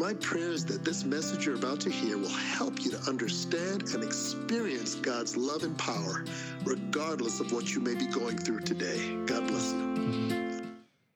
My 0.00 0.14
prayer 0.14 0.48
is 0.48 0.64
that 0.64 0.82
this 0.82 1.04
message 1.04 1.44
you're 1.44 1.56
about 1.56 1.78
to 1.80 1.90
hear 1.90 2.16
will 2.16 2.30
help 2.30 2.82
you 2.82 2.90
to 2.90 2.98
understand 3.00 3.82
and 3.92 4.02
experience 4.02 4.94
God's 4.94 5.36
love 5.36 5.62
and 5.62 5.76
power, 5.76 6.24
regardless 6.64 7.38
of 7.38 7.52
what 7.52 7.74
you 7.74 7.82
may 7.82 7.94
be 7.94 8.06
going 8.06 8.38
through 8.38 8.60
today. 8.60 9.14
God 9.26 9.46
bless 9.46 9.74
you. 9.74 10.62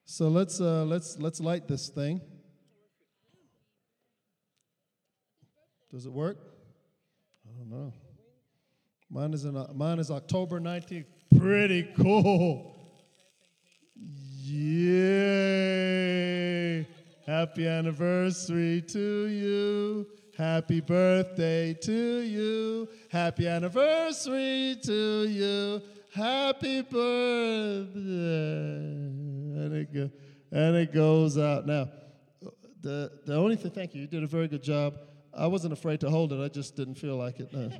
So 0.05 0.27
let's 0.27 0.61
uh, 0.61 0.85
let's 0.85 1.17
let's 1.17 1.39
light 1.39 1.67
this 1.67 1.89
thing. 1.89 2.21
Does 5.89 6.05
it 6.05 6.11
work? 6.11 6.37
I 7.43 7.57
don't 7.57 7.71
know. 7.71 7.91
Mine 9.09 9.33
is 9.33 9.45
in, 9.45 9.65
mine 9.73 9.97
is 9.97 10.11
October 10.11 10.59
19th. 10.59 11.05
Pretty 11.39 11.91
cool. 11.97 12.75
Yay! 14.43 15.55
Happy 17.25 17.67
anniversary 17.67 18.83
to 18.83 19.25
you. 19.25 20.05
Happy 20.37 20.79
birthday 20.79 21.73
to 21.73 22.19
you. 22.19 22.87
Happy 23.09 23.47
anniversary 23.47 24.77
to 24.83 25.27
you. 25.27 25.81
Happy 26.13 26.81
birthday. 26.83 27.95
And 29.55 29.73
it, 29.73 29.91
go, 29.91 30.11
and 30.51 30.75
it 30.75 30.93
goes 30.93 31.39
out. 31.39 31.65
Now, 31.65 31.89
the, 32.81 33.11
the 33.25 33.35
only 33.35 33.55
thing, 33.55 33.71
thank 33.71 33.95
you, 33.95 34.01
you 34.01 34.07
did 34.07 34.21
a 34.21 34.27
very 34.27 34.47
good 34.47 34.61
job. 34.61 34.95
I 35.33 35.47
wasn't 35.47 35.73
afraid 35.73 36.01
to 36.01 36.11
hold 36.11 36.31
it, 36.31 36.39
I 36.39 36.49
just 36.49 36.75
didn't 36.75 36.95
feel 36.95 37.15
like 37.15 37.39
it. 37.39 37.51
No, 37.51 37.71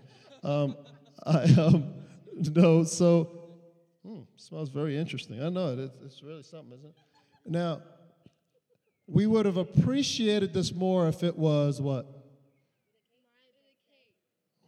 um, 0.44 0.76
I, 1.24 1.44
um, 1.62 1.94
no 2.34 2.84
so, 2.84 3.30
hmm, 4.04 4.22
smells 4.38 4.70
very 4.70 4.98
interesting. 4.98 5.44
I 5.44 5.50
know 5.50 5.74
it, 5.74 5.80
it's, 5.80 5.98
it's 6.04 6.24
really 6.24 6.42
something, 6.42 6.74
isn't 6.74 6.90
it? 6.90 6.96
Now, 7.46 7.82
we 9.08 9.28
would 9.28 9.46
have 9.46 9.58
appreciated 9.58 10.54
this 10.54 10.74
more 10.74 11.08
if 11.08 11.24
it 11.24 11.38
was 11.38 11.80
what? 11.82 12.08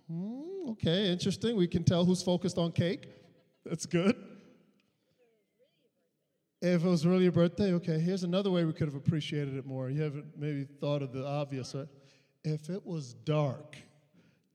Hmm, 0.10 0.70
okay, 0.70 1.12
interesting. 1.12 1.56
We 1.56 1.68
can 1.68 1.84
tell 1.84 2.06
who's 2.06 2.24
focused 2.24 2.58
on 2.58 2.72
cake. 2.72 3.08
That's 3.66 3.86
good. 3.86 4.16
If 6.62 6.84
it 6.84 6.88
was 6.88 7.06
really 7.06 7.28
a 7.28 7.32
birthday, 7.32 7.74
okay, 7.74 8.00
here's 8.00 8.24
another 8.24 8.50
way 8.50 8.66
we 8.66 8.74
could 8.74 8.88
have 8.88 8.96
appreciated 8.96 9.56
it 9.56 9.66
more. 9.66 9.90
You 9.90 10.02
haven't 10.02 10.26
maybe 10.38 10.66
thought 10.80 11.04
of 11.04 11.14
the 11.14 11.26
obvious, 11.26 11.76
right? 11.76 11.88
If 12.44 12.70
it 12.70 12.84
was 12.86 13.14
dark, 13.14 13.78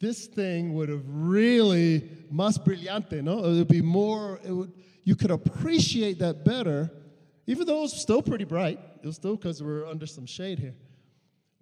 this 0.01 0.27
thing 0.27 0.75
would 0.75 0.89
have 0.89 1.05
really 1.07 2.01
más 2.33 2.59
brillante, 2.59 3.23
no? 3.23 3.39
It 3.45 3.57
would 3.59 3.69
be 3.69 3.83
more, 3.83 4.41
it 4.45 4.51
would, 4.51 4.73
you 5.05 5.15
could 5.15 5.31
appreciate 5.31 6.19
that 6.19 6.45
better, 6.45 6.91
even 7.47 7.67
though 7.67 7.85
it's 7.85 8.01
still 8.01 8.23
pretty 8.23 8.45
bright. 8.45 8.79
It 9.03 9.07
was 9.07 9.17
still 9.17 9.37
because 9.37 9.63
we're 9.63 9.87
under 9.87 10.07
some 10.07 10.27
shade 10.27 10.59
here. 10.59 10.75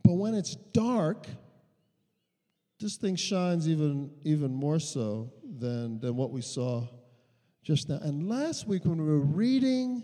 But 0.04 0.14
when 0.14 0.34
it's 0.34 0.56
dark, 0.72 1.26
this 2.78 2.96
thing 2.96 3.16
shines 3.16 3.68
even, 3.68 4.10
even 4.24 4.54
more 4.54 4.78
so 4.78 5.32
than, 5.58 6.00
than 6.00 6.16
what 6.16 6.30
we 6.30 6.42
saw 6.42 6.86
just 7.62 7.88
now. 7.88 7.98
And 8.02 8.28
last 8.28 8.66
week, 8.66 8.84
when 8.84 9.00
we 9.00 9.06
were 9.06 9.20
reading 9.20 10.02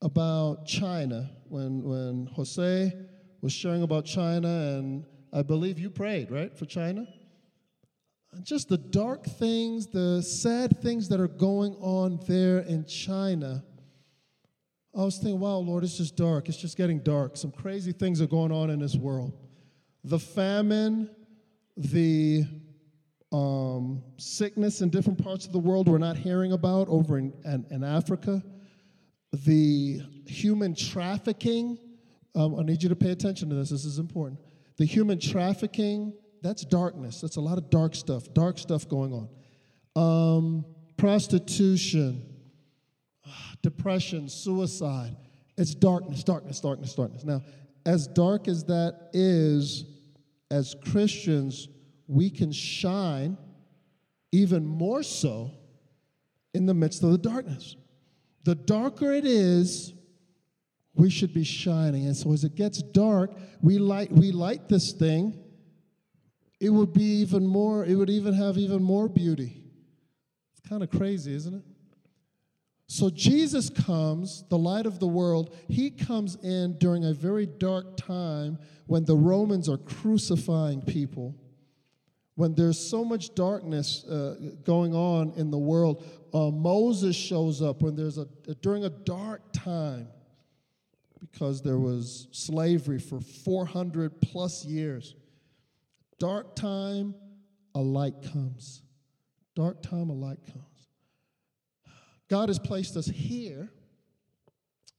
about 0.00 0.66
China, 0.66 1.30
when, 1.48 1.82
when 1.82 2.26
Jose 2.34 2.92
was 3.40 3.52
sharing 3.52 3.82
about 3.82 4.04
China, 4.04 4.48
and 4.48 5.04
I 5.32 5.42
believe 5.42 5.78
you 5.78 5.90
prayed, 5.90 6.30
right, 6.30 6.56
for 6.56 6.64
China? 6.64 7.06
Just 8.42 8.68
the 8.68 8.78
dark 8.78 9.24
things, 9.24 9.86
the 9.86 10.22
sad 10.22 10.80
things 10.80 11.08
that 11.08 11.20
are 11.20 11.28
going 11.28 11.74
on 11.74 12.18
there 12.26 12.60
in 12.60 12.86
China. 12.86 13.62
I 14.94 15.04
was 15.04 15.16
thinking, 15.16 15.40
wow, 15.40 15.56
Lord, 15.56 15.84
it's 15.84 15.96
just 15.96 16.16
dark. 16.16 16.48
It's 16.48 16.58
just 16.58 16.76
getting 16.76 16.98
dark. 16.98 17.36
Some 17.36 17.50
crazy 17.50 17.92
things 17.92 18.20
are 18.20 18.26
going 18.26 18.52
on 18.52 18.68
in 18.68 18.78
this 18.78 18.94
world. 18.94 19.32
The 20.04 20.18
famine, 20.18 21.08
the 21.76 22.44
um, 23.32 24.02
sickness 24.18 24.82
in 24.82 24.90
different 24.90 25.22
parts 25.22 25.46
of 25.46 25.52
the 25.52 25.58
world 25.58 25.88
we're 25.88 25.98
not 25.98 26.18
hearing 26.18 26.52
about 26.52 26.88
over 26.88 27.18
in, 27.18 27.32
in, 27.44 27.66
in 27.70 27.84
Africa, 27.84 28.42
the 29.32 30.02
human 30.26 30.74
trafficking. 30.74 31.78
Um, 32.34 32.58
I 32.58 32.62
need 32.62 32.82
you 32.82 32.90
to 32.90 32.96
pay 32.96 33.10
attention 33.10 33.48
to 33.48 33.54
this, 33.54 33.70
this 33.70 33.86
is 33.86 33.98
important. 33.98 34.40
The 34.76 34.84
human 34.84 35.18
trafficking, 35.18 36.12
that's 36.42 36.64
darkness. 36.64 37.20
That's 37.20 37.36
a 37.36 37.40
lot 37.40 37.56
of 37.56 37.70
dark 37.70 37.94
stuff, 37.94 38.32
dark 38.34 38.58
stuff 38.58 38.86
going 38.88 39.12
on. 39.12 39.28
Um, 39.96 40.64
prostitution, 40.98 42.26
depression, 43.62 44.28
suicide. 44.28 45.16
It's 45.56 45.74
darkness, 45.74 46.24
darkness, 46.24 46.60
darkness, 46.60 46.94
darkness. 46.94 47.24
Now, 47.24 47.42
as 47.86 48.06
dark 48.06 48.48
as 48.48 48.64
that 48.64 49.10
is, 49.12 49.84
as 50.50 50.74
Christians, 50.90 51.68
we 52.06 52.30
can 52.30 52.52
shine 52.52 53.36
even 54.32 54.66
more 54.66 55.02
so 55.02 55.52
in 56.54 56.66
the 56.66 56.74
midst 56.74 57.02
of 57.02 57.12
the 57.12 57.18
darkness. 57.18 57.76
The 58.44 58.54
darker 58.54 59.12
it 59.12 59.24
is, 59.24 59.94
we 60.94 61.10
should 61.10 61.32
be 61.32 61.44
shining. 61.44 62.06
And 62.06 62.16
so 62.16 62.32
as 62.32 62.44
it 62.44 62.54
gets 62.54 62.82
dark, 62.82 63.32
we 63.60 63.78
light 63.78 64.12
we 64.12 64.32
light 64.32 64.68
this 64.68 64.92
thing. 64.92 65.38
It 66.60 66.70
would 66.70 66.92
be 66.92 67.20
even 67.20 67.46
more, 67.46 67.84
it 67.84 67.94
would 67.94 68.10
even 68.10 68.34
have 68.34 68.58
even 68.58 68.82
more 68.82 69.08
beauty. 69.08 69.62
It's 70.52 70.68
kind 70.68 70.82
of 70.82 70.90
crazy, 70.90 71.34
isn't 71.34 71.54
it? 71.54 71.62
So 72.92 73.08
Jesus 73.08 73.70
comes, 73.70 74.44
the 74.50 74.58
light 74.58 74.84
of 74.84 74.98
the 74.98 75.06
world, 75.06 75.56
he 75.68 75.90
comes 75.90 76.36
in 76.42 76.76
during 76.78 77.04
a 77.04 77.14
very 77.14 77.46
dark 77.46 77.96
time 77.96 78.58
when 78.86 79.04
the 79.04 79.16
Romans 79.16 79.68
are 79.68 79.78
crucifying 79.78 80.82
people 80.82 81.34
when 82.34 82.54
there's 82.54 82.78
so 82.78 83.04
much 83.04 83.34
darkness 83.34 84.04
uh, 84.04 84.36
going 84.64 84.94
on 84.94 85.32
in 85.36 85.50
the 85.50 85.58
world, 85.58 86.04
uh, 86.32 86.50
Moses 86.50 87.14
shows 87.14 87.60
up 87.60 87.82
when 87.82 87.94
there's 87.94 88.18
a, 88.18 88.26
during 88.62 88.84
a 88.84 88.90
dark 88.90 89.42
time 89.52 90.08
because 91.20 91.62
there 91.62 91.78
was 91.78 92.28
slavery 92.32 92.98
for 92.98 93.20
400 93.20 94.20
plus 94.20 94.64
years. 94.64 95.14
Dark 96.18 96.56
time, 96.56 97.14
a 97.74 97.80
light 97.80 98.14
comes. 98.32 98.82
Dark 99.54 99.82
time, 99.82 100.08
a 100.08 100.14
light 100.14 100.40
comes. 100.46 100.71
God 102.32 102.48
has 102.48 102.58
placed 102.58 102.96
us 102.96 103.04
here 103.08 103.68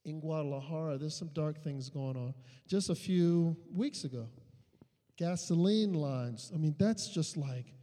in 0.05 0.19
Guadalajara. 0.19 0.99
There's 0.99 1.17
some 1.17 1.29
dark 1.29 1.63
things 1.63 1.89
going 1.89 2.15
on. 2.15 2.35
Just 2.67 2.91
a 2.91 2.95
few 2.95 3.57
weeks 3.73 4.03
ago, 4.03 4.27
gasoline 5.17 5.95
lines. 5.95 6.51
I 6.53 6.59
mean, 6.59 6.75
that's 6.77 7.09
just 7.09 7.35
like, 7.35 7.73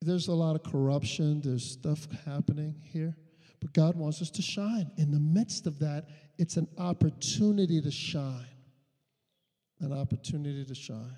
there's 0.00 0.28
a 0.28 0.32
lot 0.32 0.54
of 0.54 0.62
corruption, 0.62 1.40
there's 1.40 1.68
stuff 1.68 2.06
happening 2.24 2.76
here. 2.84 3.16
But 3.58 3.72
God 3.72 3.96
wants 3.96 4.22
us 4.22 4.30
to 4.30 4.42
shine. 4.42 4.88
In 4.96 5.10
the 5.10 5.18
midst 5.18 5.66
of 5.66 5.80
that, 5.80 6.06
it's 6.38 6.56
an 6.56 6.68
opportunity 6.78 7.82
to 7.82 7.90
shine. 7.90 8.46
An 9.80 9.92
opportunity 9.92 10.64
to 10.64 10.74
shine. 10.76 11.16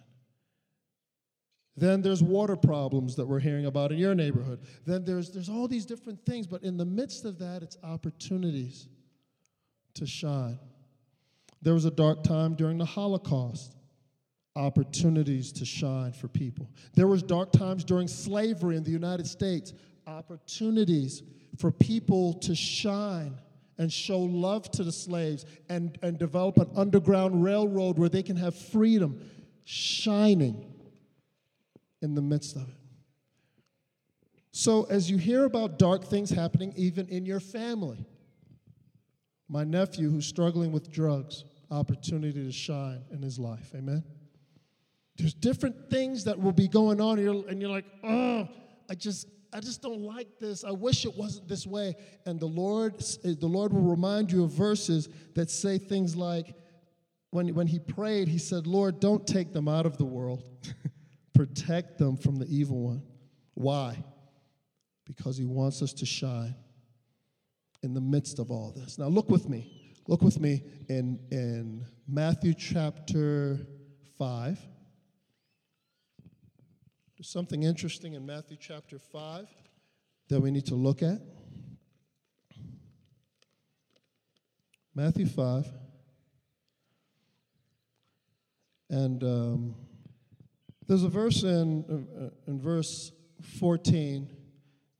Then 1.76 2.00
there's 2.00 2.22
water 2.22 2.56
problems 2.56 3.16
that 3.16 3.26
we're 3.26 3.40
hearing 3.40 3.66
about 3.66 3.92
in 3.92 3.98
your 3.98 4.14
neighborhood. 4.14 4.60
Then 4.86 5.04
there's, 5.04 5.30
there's 5.30 5.48
all 5.48 5.68
these 5.68 5.84
different 5.84 6.24
things, 6.24 6.46
but 6.46 6.62
in 6.62 6.76
the 6.76 6.84
midst 6.84 7.24
of 7.24 7.38
that, 7.38 7.62
it's 7.62 7.76
opportunities 7.82 8.88
to 9.94 10.06
shine. 10.06 10.58
There 11.60 11.74
was 11.74 11.84
a 11.84 11.90
dark 11.90 12.22
time 12.22 12.54
during 12.54 12.78
the 12.78 12.84
Holocaust 12.84 13.76
opportunities 14.54 15.52
to 15.52 15.66
shine 15.66 16.12
for 16.12 16.28
people. 16.28 16.70
There 16.94 17.06
was 17.06 17.22
dark 17.22 17.52
times 17.52 17.84
during 17.84 18.08
slavery 18.08 18.76
in 18.76 18.84
the 18.84 18.90
United 18.90 19.26
States, 19.26 19.74
opportunities 20.06 21.22
for 21.58 21.70
people 21.70 22.32
to 22.34 22.54
shine 22.54 23.38
and 23.78 23.92
show 23.92 24.20
love 24.20 24.70
to 24.70 24.82
the 24.82 24.92
slaves 24.92 25.44
and, 25.68 25.98
and 26.02 26.18
develop 26.18 26.56
an 26.56 26.70
underground 26.74 27.44
railroad 27.44 27.98
where 27.98 28.08
they 28.08 28.22
can 28.22 28.36
have 28.36 28.54
freedom 28.54 29.20
shining 29.64 30.64
in 32.02 32.14
the 32.14 32.22
midst 32.22 32.56
of 32.56 32.62
it. 32.68 32.76
So, 34.52 34.84
as 34.84 35.10
you 35.10 35.18
hear 35.18 35.44
about 35.44 35.78
dark 35.78 36.04
things 36.04 36.30
happening 36.30 36.72
even 36.76 37.08
in 37.08 37.26
your 37.26 37.40
family, 37.40 38.06
my 39.48 39.64
nephew 39.64 40.10
who's 40.10 40.26
struggling 40.26 40.72
with 40.72 40.90
drugs, 40.90 41.44
opportunity 41.70 42.44
to 42.44 42.52
shine 42.52 43.02
in 43.10 43.20
his 43.20 43.38
life. 43.38 43.72
Amen. 43.74 44.02
There's 45.16 45.34
different 45.34 45.90
things 45.90 46.24
that 46.24 46.38
will 46.38 46.52
be 46.52 46.68
going 46.68 47.00
on, 47.00 47.18
and 47.18 47.26
you're, 47.26 47.48
and 47.48 47.60
you're 47.60 47.70
like, 47.70 47.86
oh, 48.04 48.48
I 48.90 48.94
just, 48.94 49.28
I 49.52 49.60
just 49.60 49.82
don't 49.82 50.02
like 50.02 50.38
this. 50.38 50.64
I 50.64 50.70
wish 50.70 51.04
it 51.04 51.16
wasn't 51.16 51.48
this 51.48 51.66
way. 51.66 51.94
And 52.26 52.38
the 52.38 52.46
Lord, 52.46 52.98
the 53.22 53.46
Lord 53.46 53.72
will 53.72 53.82
remind 53.82 54.30
you 54.30 54.44
of 54.44 54.52
verses 54.52 55.08
that 55.34 55.50
say 55.50 55.78
things 55.78 56.16
like, 56.16 56.54
when, 57.30 57.54
when 57.54 57.66
he 57.66 57.78
prayed, 57.78 58.28
he 58.28 58.38
said, 58.38 58.66
Lord, 58.66 59.00
don't 59.00 59.26
take 59.26 59.52
them 59.52 59.68
out 59.68 59.84
of 59.86 59.98
the 59.98 60.04
world. 60.04 60.44
Protect 61.36 61.98
them 61.98 62.16
from 62.16 62.36
the 62.36 62.46
evil 62.48 62.80
one. 62.80 63.02
Why? 63.54 64.02
Because 65.04 65.36
he 65.36 65.44
wants 65.44 65.82
us 65.82 65.92
to 65.94 66.06
shine 66.06 66.54
in 67.82 67.94
the 67.94 68.00
midst 68.00 68.38
of 68.38 68.50
all 68.50 68.72
this. 68.74 68.98
Now, 68.98 69.06
look 69.06 69.28
with 69.28 69.48
me. 69.48 69.94
Look 70.08 70.22
with 70.22 70.40
me 70.40 70.62
in, 70.88 71.18
in 71.30 71.84
Matthew 72.08 72.54
chapter 72.54 73.58
5. 74.18 74.58
There's 77.16 77.28
something 77.28 77.62
interesting 77.64 78.14
in 78.14 78.24
Matthew 78.24 78.56
chapter 78.58 78.98
5 78.98 79.46
that 80.28 80.40
we 80.40 80.50
need 80.50 80.66
to 80.66 80.74
look 80.74 81.02
at. 81.02 81.20
Matthew 84.94 85.26
5. 85.26 85.66
And 88.88 89.22
um, 89.22 89.74
there's 90.86 91.02
a 91.02 91.08
verse 91.08 91.42
in, 91.42 92.06
uh, 92.20 92.50
in 92.50 92.60
verse 92.60 93.12
14. 93.58 94.30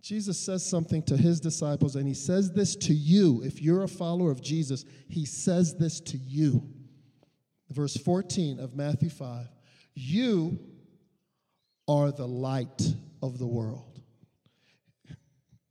Jesus 0.02 0.38
says 0.38 0.64
something 0.64 1.02
to 1.04 1.16
his 1.16 1.40
disciples, 1.40 1.96
and 1.96 2.06
he 2.06 2.14
says 2.14 2.52
this 2.52 2.76
to 2.76 2.94
you. 2.94 3.42
If 3.44 3.60
you're 3.60 3.82
a 3.82 3.88
follower 3.88 4.30
of 4.30 4.40
Jesus, 4.40 4.84
he 5.08 5.24
says 5.24 5.76
this 5.76 6.00
to 6.00 6.16
you. 6.16 6.62
Verse 7.70 7.96
14 7.96 8.60
of 8.60 8.76
Matthew 8.76 9.10
5 9.10 9.48
You 9.94 10.58
are 11.88 12.12
the 12.12 12.26
light 12.26 12.82
of 13.22 13.38
the 13.38 13.46
world. 13.46 14.00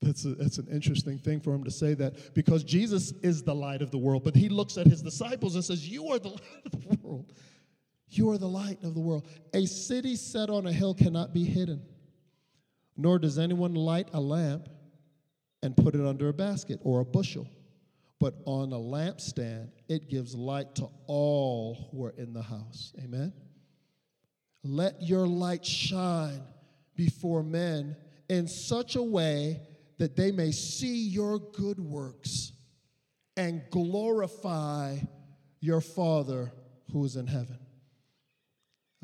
That's, 0.02 0.24
a, 0.26 0.36
that's 0.36 0.60
an 0.60 0.68
interesting 0.72 1.18
thing 1.18 1.40
for 1.40 1.54
him 1.54 1.64
to 1.64 1.72
say 1.72 1.96
that 1.96 2.36
because 2.36 2.64
Jesus 2.64 3.12
is 3.24 3.42
the 3.42 3.56
light 3.56 3.82
of 3.82 3.90
the 3.90 3.98
world, 3.98 4.24
but 4.24 4.36
he 4.36 4.50
looks 4.50 4.78
at 4.78 4.86
his 4.86 5.02
disciples 5.02 5.56
and 5.56 5.64
says, 5.66 5.88
You 5.90 6.10
are 6.10 6.20
the 6.20 6.30
light 6.30 6.66
of 6.66 6.72
the 6.72 6.98
world. 7.02 7.34
You 8.10 8.30
are 8.32 8.38
the 8.38 8.48
light 8.48 8.84
of 8.84 8.94
the 8.94 9.00
world. 9.00 9.28
A 9.54 9.66
city 9.66 10.16
set 10.16 10.50
on 10.50 10.68
a 10.68 10.72
hill 10.72 10.94
cannot 10.94 11.34
be 11.34 11.44
hidden, 11.44 11.82
nor 12.96 13.20
does 13.20 13.38
anyone 13.38 13.74
light 13.74 14.10
a 14.14 14.22
lamp 14.22 14.70
and 15.64 15.76
put 15.76 15.96
it 15.96 16.06
under 16.06 16.30
a 16.30 16.34
basket 16.34 16.80
or 16.84 17.00
a 17.00 17.06
bushel, 17.06 17.48
but 18.20 18.36
on 18.46 18.72
a 18.72 18.78
lampstand 18.78 19.70
it 19.90 20.10
gives 20.10 20.36
light 20.36 20.76
to 20.76 20.88
all 21.08 21.90
who 21.92 22.06
are 22.06 22.14
in 22.18 22.34
the 22.34 22.42
house. 22.42 22.94
Amen. 23.04 23.34
Let 24.64 25.02
your 25.02 25.28
light 25.28 25.66
shine 25.66 26.42
before 26.96 27.44
men 27.44 27.96
in 28.30 28.48
such 28.48 28.96
a 28.96 29.04
way 29.04 29.62
that 29.98 30.16
they 30.16 30.32
may 30.32 30.52
see 30.52 31.08
your 31.08 31.40
good 31.40 31.80
works 31.80 32.52
and 33.38 33.62
glorify 33.70 34.98
your 35.60 35.82
Father 35.82 36.52
who 36.92 37.04
is 37.06 37.16
in 37.16 37.28
heaven. 37.28 37.60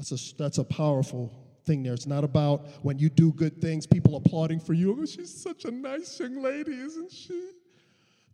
That's 0.01 0.31
a, 0.31 0.35
that's 0.35 0.57
a 0.57 0.63
powerful 0.63 1.31
thing 1.63 1.83
there. 1.83 1.93
It's 1.93 2.07
not 2.07 2.23
about 2.23 2.65
when 2.81 2.97
you 2.97 3.07
do 3.07 3.31
good 3.33 3.61
things, 3.61 3.85
people 3.85 4.15
applauding 4.15 4.59
for 4.59 4.73
you. 4.73 4.97
Oh, 4.99 5.05
she's 5.05 5.31
such 5.31 5.65
a 5.65 5.69
nice 5.69 6.19
young 6.19 6.41
lady, 6.41 6.71
isn't 6.71 7.11
she? 7.11 7.51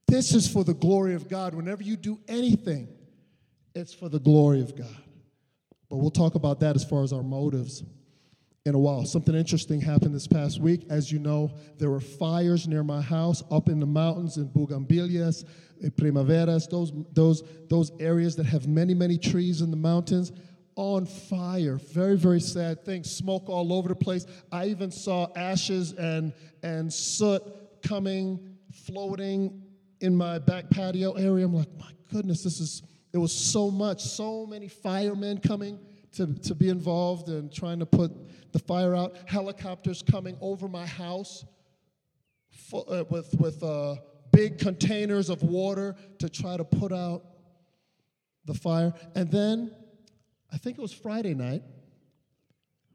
This 0.07 0.33
is 0.33 0.47
for 0.47 0.63
the 0.63 0.73
glory 0.73 1.13
of 1.13 1.27
God. 1.27 1.53
Whenever 1.53 1.83
you 1.83 1.97
do 1.97 2.21
anything, 2.29 2.87
it's 3.75 3.93
for 3.93 4.07
the 4.07 4.19
glory 4.19 4.61
of 4.61 4.77
God. 4.77 4.95
But 5.89 5.97
we'll 5.97 6.09
talk 6.09 6.35
about 6.35 6.61
that 6.61 6.77
as 6.77 6.85
far 6.85 7.03
as 7.03 7.11
our 7.11 7.21
motives 7.21 7.83
in 8.65 8.73
a 8.73 8.79
while. 8.79 9.03
Something 9.03 9.35
interesting 9.35 9.81
happened 9.81 10.15
this 10.15 10.27
past 10.27 10.61
week. 10.61 10.85
As 10.89 11.11
you 11.11 11.19
know, 11.19 11.51
there 11.79 11.89
were 11.89 11.99
fires 11.99 12.65
near 12.65 12.83
my 12.85 13.01
house 13.01 13.43
up 13.51 13.67
in 13.67 13.81
the 13.81 13.85
mountains 13.85 14.37
in 14.37 14.47
Bugambilias, 14.47 15.43
Primaveras, 15.97 16.69
those, 16.69 16.93
those, 17.11 17.43
those 17.67 17.91
areas 17.99 18.37
that 18.37 18.45
have 18.45 18.69
many, 18.69 18.93
many 18.93 19.17
trees 19.17 19.59
in 19.59 19.69
the 19.69 19.75
mountains 19.75 20.31
on 20.77 21.05
fire. 21.05 21.75
Very, 21.91 22.15
very 22.15 22.39
sad 22.39 22.85
thing. 22.85 23.03
Smoke 23.03 23.49
all 23.49 23.73
over 23.73 23.89
the 23.89 23.95
place. 23.95 24.25
I 24.51 24.67
even 24.67 24.91
saw 24.91 25.27
ashes 25.35 25.91
and, 25.93 26.31
and 26.63 26.93
soot 26.93 27.43
coming, 27.81 28.55
floating 28.85 29.63
in 29.99 30.15
my 30.15 30.37
back 30.39 30.69
patio 30.69 31.13
area. 31.13 31.45
I'm 31.45 31.53
like, 31.53 31.75
my 31.79 31.91
goodness, 32.13 32.43
this 32.43 32.59
is, 32.59 32.83
it 33.11 33.17
was 33.17 33.33
so 33.33 33.71
much, 33.71 34.01
so 34.03 34.45
many 34.45 34.67
firemen 34.67 35.39
coming 35.39 35.79
to, 36.13 36.33
to 36.35 36.53
be 36.53 36.69
involved 36.69 37.27
and 37.29 37.51
trying 37.51 37.79
to 37.79 37.85
put 37.85 38.11
the 38.53 38.59
fire 38.59 38.95
out. 38.95 39.15
Helicopters 39.25 40.03
coming 40.03 40.37
over 40.41 40.67
my 40.67 40.85
house 40.85 41.43
for, 42.69 42.85
uh, 42.87 43.03
with, 43.09 43.33
with 43.39 43.63
uh, 43.63 43.95
big 44.31 44.59
containers 44.59 45.29
of 45.29 45.41
water 45.41 45.95
to 46.19 46.29
try 46.29 46.55
to 46.55 46.63
put 46.63 46.91
out 46.91 47.23
the 48.45 48.53
fire. 48.53 48.93
And 49.15 49.31
then 49.31 49.71
I 50.51 50.57
think 50.57 50.77
it 50.77 50.81
was 50.81 50.93
Friday 50.93 51.33
night. 51.33 51.63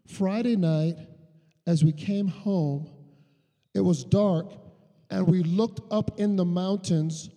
Friday 0.06 0.56
night, 0.56 0.96
as 1.66 1.84
we 1.84 1.92
came 1.92 2.28
home, 2.28 2.88
it 3.74 3.80
was 3.80 4.04
dark, 4.04 4.52
and 5.10 5.26
we 5.26 5.42
looked 5.42 5.80
up 5.92 6.18
in 6.18 6.36
the 6.36 6.44
mountains, 6.44 7.30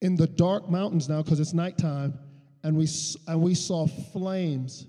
in 0.00 0.16
the 0.16 0.26
dark 0.26 0.70
mountains 0.70 1.08
now, 1.08 1.22
because 1.22 1.40
it's 1.40 1.52
nighttime, 1.52 2.18
and 2.62 2.76
we, 2.76 2.86
and 3.26 3.40
we 3.40 3.54
saw 3.54 3.86
flames 3.86 4.86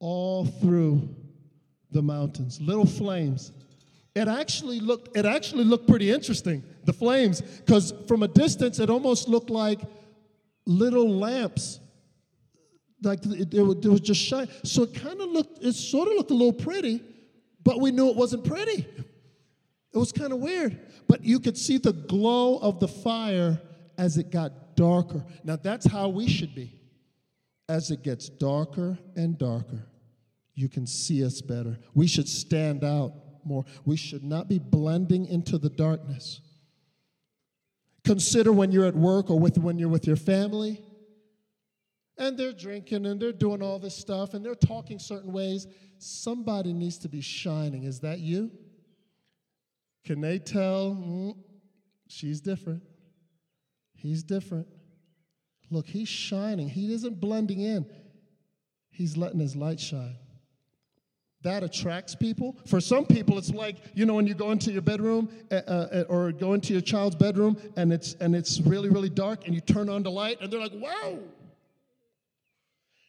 all 0.00 0.44
through 0.44 1.08
the 1.90 2.02
mountains, 2.02 2.60
little 2.60 2.86
flames. 2.86 3.52
It 4.14 4.28
actually 4.28 4.80
looked, 4.80 5.16
it 5.16 5.24
actually 5.24 5.64
looked 5.64 5.88
pretty 5.88 6.10
interesting, 6.10 6.62
the 6.84 6.92
flames, 6.92 7.40
because 7.40 7.92
from 8.06 8.22
a 8.22 8.28
distance, 8.28 8.78
it 8.78 8.90
almost 8.90 9.28
looked 9.28 9.50
like 9.50 9.80
little 10.66 11.08
lamps 11.08 11.80
like 13.02 13.24
it, 13.26 13.54
it, 13.54 13.62
was 13.62 14.00
just 14.00 14.20
shine. 14.20 14.48
So 14.64 14.82
it 14.84 14.94
kind 14.94 15.20
of 15.20 15.28
looked, 15.28 15.62
it 15.62 15.74
sort 15.74 16.08
of 16.08 16.14
looked 16.14 16.30
a 16.30 16.34
little 16.34 16.52
pretty, 16.52 17.02
but 17.62 17.80
we 17.80 17.90
knew 17.90 18.08
it 18.08 18.16
wasn't 18.16 18.44
pretty. 18.44 18.86
It 19.92 19.98
was 19.98 20.12
kind 20.12 20.32
of 20.32 20.40
weird. 20.40 20.78
But 21.06 21.24
you 21.24 21.40
could 21.40 21.56
see 21.56 21.78
the 21.78 21.92
glow 21.92 22.58
of 22.58 22.80
the 22.80 22.88
fire 22.88 23.60
as 23.96 24.18
it 24.18 24.30
got 24.30 24.76
darker. 24.76 25.24
Now 25.44 25.56
that's 25.56 25.86
how 25.86 26.08
we 26.08 26.28
should 26.28 26.54
be. 26.54 26.74
As 27.68 27.90
it 27.90 28.02
gets 28.02 28.28
darker 28.28 28.98
and 29.14 29.36
darker, 29.36 29.84
you 30.54 30.68
can 30.68 30.86
see 30.86 31.24
us 31.24 31.40
better. 31.42 31.78
We 31.94 32.06
should 32.06 32.28
stand 32.28 32.82
out 32.82 33.12
more. 33.44 33.64
We 33.84 33.96
should 33.96 34.24
not 34.24 34.48
be 34.48 34.58
blending 34.58 35.26
into 35.26 35.58
the 35.58 35.68
darkness. 35.68 36.40
Consider 38.04 38.52
when 38.52 38.72
you're 38.72 38.86
at 38.86 38.94
work 38.94 39.30
or 39.30 39.38
with, 39.38 39.58
when 39.58 39.78
you're 39.78 39.90
with 39.90 40.06
your 40.06 40.16
family 40.16 40.80
and 42.18 42.36
they're 42.36 42.52
drinking 42.52 43.06
and 43.06 43.20
they're 43.20 43.32
doing 43.32 43.62
all 43.62 43.78
this 43.78 43.94
stuff 43.94 44.34
and 44.34 44.44
they're 44.44 44.54
talking 44.54 44.98
certain 44.98 45.32
ways. 45.32 45.66
Somebody 45.98 46.72
needs 46.72 46.98
to 46.98 47.08
be 47.08 47.20
shining. 47.20 47.84
Is 47.84 48.00
that 48.00 48.18
you? 48.18 48.50
Can 50.04 50.20
they 50.20 50.38
tell? 50.38 50.90
Mm, 50.90 51.36
she's 52.08 52.40
different. 52.40 52.82
He's 53.94 54.22
different. 54.22 54.66
Look, 55.70 55.86
he's 55.86 56.08
shining. 56.08 56.68
He 56.68 56.92
isn't 56.94 57.20
blending 57.20 57.60
in, 57.60 57.86
he's 58.90 59.16
letting 59.16 59.40
his 59.40 59.54
light 59.54 59.80
shine. 59.80 60.16
That 61.42 61.62
attracts 61.62 62.16
people. 62.16 62.56
For 62.66 62.80
some 62.80 63.06
people, 63.06 63.38
it's 63.38 63.50
like 63.50 63.76
you 63.94 64.06
know 64.06 64.14
when 64.14 64.26
you 64.26 64.34
go 64.34 64.50
into 64.50 64.72
your 64.72 64.82
bedroom 64.82 65.28
uh, 65.52 66.04
or 66.08 66.32
go 66.32 66.54
into 66.54 66.72
your 66.72 66.82
child's 66.82 67.14
bedroom 67.14 67.56
and 67.76 67.92
it's 67.92 68.14
and 68.14 68.34
it's 68.34 68.60
really 68.60 68.88
really 68.88 69.08
dark 69.08 69.46
and 69.46 69.54
you 69.54 69.60
turn 69.60 69.88
on 69.88 70.02
the 70.02 70.10
light 70.10 70.38
and 70.40 70.52
they're 70.52 70.58
like, 70.58 70.72
"Wow, 70.74 71.18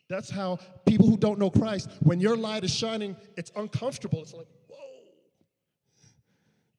that's 0.09 0.29
how 0.29 0.57
people 0.85 1.07
who 1.07 1.17
don't 1.17 1.37
know 1.37 1.51
Christ, 1.51 1.89
when 2.01 2.19
your 2.19 2.35
light 2.35 2.63
is 2.63 2.73
shining, 2.73 3.15
it's 3.37 3.51
uncomfortable. 3.55 4.23
It's 4.23 4.33
like, 4.33 4.47
whoa. 4.67 4.77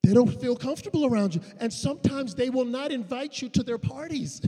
They 0.03 0.13
don't 0.13 0.41
feel 0.41 0.57
comfortable 0.57 1.07
around 1.07 1.37
you. 1.37 1.41
And 1.61 1.73
sometimes 1.73 2.35
they 2.35 2.51
will 2.51 2.65
not 2.65 2.91
invite 2.91 3.41
you 3.41 3.49
to 3.51 3.63
their 3.63 3.79
parties 3.79 4.43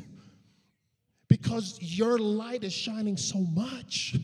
because 1.28 1.78
your 1.80 2.18
light 2.18 2.64
is 2.64 2.72
shining 2.72 3.16
so 3.16 3.38
much. 3.38 4.16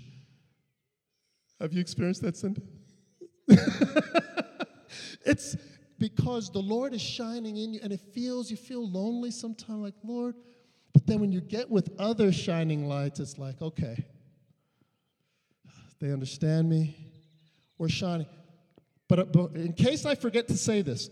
Have 1.61 1.73
you 1.73 1.81
experienced 1.81 2.23
that, 2.23 2.37
Cindy? 2.37 2.63
it's 5.25 5.57
because 6.01 6.51
the 6.51 6.61
Lord 6.61 6.95
is 6.95 7.03
shining 7.03 7.57
in 7.57 7.75
you 7.75 7.81
and 7.83 7.93
it 7.93 8.01
feels, 8.13 8.51
you 8.51 8.57
feel 8.57 8.89
lonely 8.89 9.31
sometimes, 9.31 9.83
like, 9.83 9.95
Lord. 10.03 10.35
But 10.93 11.07
then 11.07 11.21
when 11.21 11.31
you 11.31 11.41
get 11.41 11.71
with 11.71 11.91
other 11.99 12.33
shining 12.33 12.89
lights, 12.89 13.21
it's 13.21 13.39
like, 13.39 13.63
okay, 13.63 14.05
they 16.01 16.13
understand 16.13 16.69
me. 16.69 16.97
We're 17.79 17.89
shining. 17.89 18.27
But, 19.09 19.33
but 19.33 19.53
in 19.55 19.73
case 19.73 20.05
I 20.05 20.15
forget 20.15 20.49
to 20.49 20.57
say 20.57 20.83
this, 20.83 21.11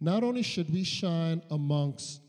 not 0.00 0.24
only 0.24 0.42
should 0.42 0.72
we 0.72 0.84
shine 0.84 1.42
amongst 1.50 2.20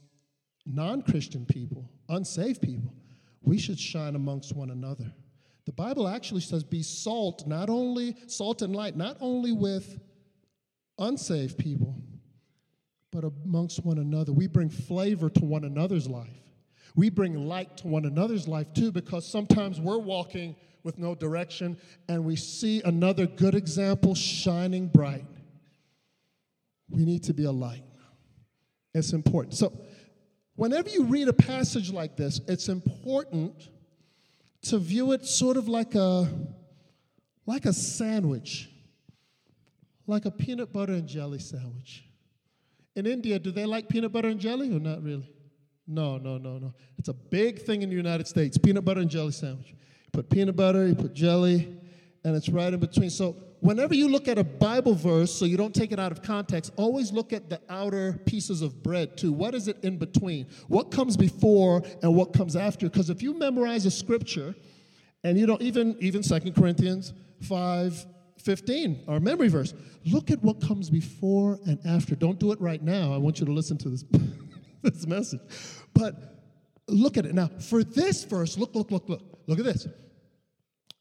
non 0.65 1.01
Christian 1.01 1.45
people, 1.45 1.89
unsaved 2.09 2.61
people, 2.61 2.93
we 3.41 3.57
should 3.57 3.79
shine 3.79 4.15
amongst 4.15 4.55
one 4.55 4.69
another. 4.69 5.11
The 5.65 5.71
Bible 5.71 6.07
actually 6.07 6.41
says, 6.41 6.63
be 6.63 6.83
salt, 6.83 7.47
not 7.47 7.69
only 7.69 8.15
salt 8.27 8.61
and 8.61 8.75
light, 8.75 8.95
not 8.95 9.17
only 9.21 9.51
with 9.53 9.99
unsaved 10.99 11.57
people, 11.57 11.95
but 13.11 13.23
amongst 13.23 13.83
one 13.85 13.97
another. 13.97 14.33
We 14.33 14.47
bring 14.47 14.69
flavor 14.69 15.29
to 15.29 15.45
one 15.45 15.63
another's 15.63 16.07
life. 16.07 16.42
We 16.95 17.09
bring 17.09 17.47
light 17.47 17.77
to 17.77 17.87
one 17.87 18.05
another's 18.05 18.47
life 18.47 18.73
too, 18.73 18.91
because 18.91 19.27
sometimes 19.27 19.79
we're 19.79 19.97
walking 19.97 20.55
with 20.83 20.97
no 20.97 21.15
direction, 21.15 21.77
and 22.09 22.25
we 22.25 22.35
see 22.35 22.81
another 22.83 23.25
good 23.25 23.55
example 23.55 24.15
shining 24.15 24.87
bright. 24.87 25.25
We 26.89 27.05
need 27.05 27.23
to 27.23 27.33
be 27.33 27.45
a 27.45 27.51
light. 27.51 27.83
It's 28.93 29.13
important. 29.13 29.55
So, 29.55 29.73
whenever 30.55 30.89
you 30.89 31.05
read 31.05 31.29
a 31.29 31.33
passage 31.33 31.91
like 31.91 32.15
this, 32.15 32.41
it's 32.47 32.69
important 32.69 33.69
to 34.63 34.77
view 34.77 35.11
it 35.13 35.25
sort 35.25 35.57
of 35.57 35.67
like 35.67 35.95
a 35.95 36.29
like 37.45 37.65
a 37.65 37.73
sandwich, 37.73 38.69
like 40.07 40.25
a 40.25 40.31
peanut 40.31 40.71
butter 40.71 40.93
and 40.93 41.07
jelly 41.07 41.39
sandwich. 41.39 42.05
In 42.95 43.05
India, 43.05 43.39
do 43.39 43.51
they 43.51 43.65
like 43.65 43.89
peanut 43.89 44.11
butter 44.11 44.29
and 44.29 44.39
jelly 44.39 44.73
or 44.73 44.79
not 44.79 45.01
really? 45.03 45.29
No, 45.85 46.17
no, 46.17 46.37
no, 46.37 46.57
no. 46.57 46.73
It's 46.97 47.09
a 47.09 47.13
big 47.13 47.61
thing 47.61 47.81
in 47.81 47.89
the 47.89 47.95
United 47.95 48.27
States 48.27 48.57
peanut 48.57 48.85
butter 48.85 49.01
and 49.01 49.09
jelly 49.09 49.31
sandwich. 49.31 49.69
You 49.69 49.75
put 50.11 50.29
peanut 50.29 50.55
butter, 50.55 50.87
you 50.87 50.95
put 50.95 51.13
jelly, 51.13 51.77
and 52.23 52.35
it's 52.35 52.49
right 52.49 52.73
in 52.73 52.79
between. 52.79 53.09
So, 53.09 53.35
whenever 53.59 53.93
you 53.93 54.07
look 54.07 54.27
at 54.27 54.37
a 54.37 54.43
Bible 54.43 54.95
verse, 54.95 55.33
so 55.33 55.45
you 55.45 55.57
don't 55.57 55.75
take 55.75 55.91
it 55.91 55.99
out 55.99 56.11
of 56.11 56.21
context, 56.21 56.71
always 56.77 57.11
look 57.11 57.33
at 57.33 57.49
the 57.49 57.59
outer 57.69 58.13
pieces 58.25 58.61
of 58.61 58.81
bread 58.81 59.17
too. 59.17 59.33
What 59.33 59.55
is 59.55 59.67
it 59.67 59.77
in 59.83 59.97
between? 59.97 60.47
What 60.67 60.91
comes 60.91 61.17
before 61.17 61.83
and 62.01 62.15
what 62.15 62.33
comes 62.33 62.55
after? 62.55 62.89
Because 62.89 63.09
if 63.09 63.21
you 63.21 63.37
memorize 63.37 63.85
a 63.85 63.91
scripture, 63.91 64.55
and 65.23 65.39
you 65.39 65.45
don't 65.45 65.61
even 65.61 65.95
even 65.99 66.23
Second 66.23 66.55
Corinthians 66.55 67.13
5 67.41 68.05
15, 68.43 69.05
our 69.07 69.19
memory 69.19 69.47
verse. 69.47 69.73
Look 70.05 70.29
at 70.29 70.43
what 70.43 70.59
comes 70.61 70.89
before 70.89 71.59
and 71.65 71.79
after. 71.85 72.13
Don't 72.13 72.39
do 72.39 72.51
it 72.51 72.59
right 72.59 72.81
now. 72.81 73.13
I 73.13 73.17
want 73.17 73.39
you 73.39 73.45
to 73.45 73.53
listen 73.53 73.77
to 73.79 73.89
this, 73.89 74.03
this 74.91 75.07
message. 75.07 75.41
But 75.93 76.15
look 76.87 77.17
at 77.17 77.25
it. 77.25 77.33
Now, 77.33 77.49
for 77.59 77.83
this 77.83 78.23
verse, 78.23 78.57
look, 78.57 78.75
look, 78.75 78.91
look, 78.91 79.09
look. 79.09 79.21
Look 79.47 79.59
at 79.59 79.65
this. 79.65 79.87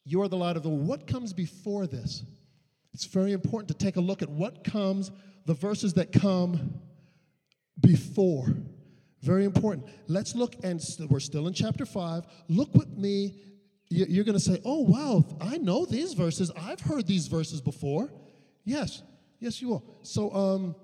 You 0.04 0.22
are 0.22 0.28
the 0.28 0.36
light 0.36 0.56
of 0.56 0.62
the 0.62 0.68
world. 0.68 0.86
What 0.86 1.06
comes 1.06 1.32
before 1.32 1.86
this? 1.86 2.24
It's 2.92 3.04
very 3.04 3.32
important 3.32 3.68
to 3.68 3.84
take 3.84 3.96
a 3.96 4.00
look 4.00 4.20
at 4.20 4.28
what 4.28 4.64
comes, 4.64 5.10
the 5.46 5.54
verses 5.54 5.94
that 5.94 6.12
come 6.12 6.80
before. 7.80 8.54
Very 9.20 9.44
important. 9.44 9.86
Let's 10.08 10.34
look, 10.34 10.56
and 10.64 10.82
we're 11.08 11.20
still 11.20 11.46
in 11.46 11.54
chapter 11.54 11.86
5. 11.86 12.24
Look 12.48 12.74
with 12.74 12.96
me 12.96 13.34
you're 13.92 14.24
going 14.24 14.38
to 14.38 14.40
say, 14.40 14.60
oh, 14.64 14.80
wow, 14.80 15.24
I 15.40 15.58
know 15.58 15.84
these 15.84 16.14
verses. 16.14 16.50
I've 16.56 16.80
heard 16.80 17.06
these 17.06 17.26
verses 17.26 17.60
before. 17.60 18.10
Yes, 18.64 19.02
yes, 19.38 19.60
you 19.60 19.68
will. 19.68 19.84
So, 20.02 20.32
um, 20.32 20.76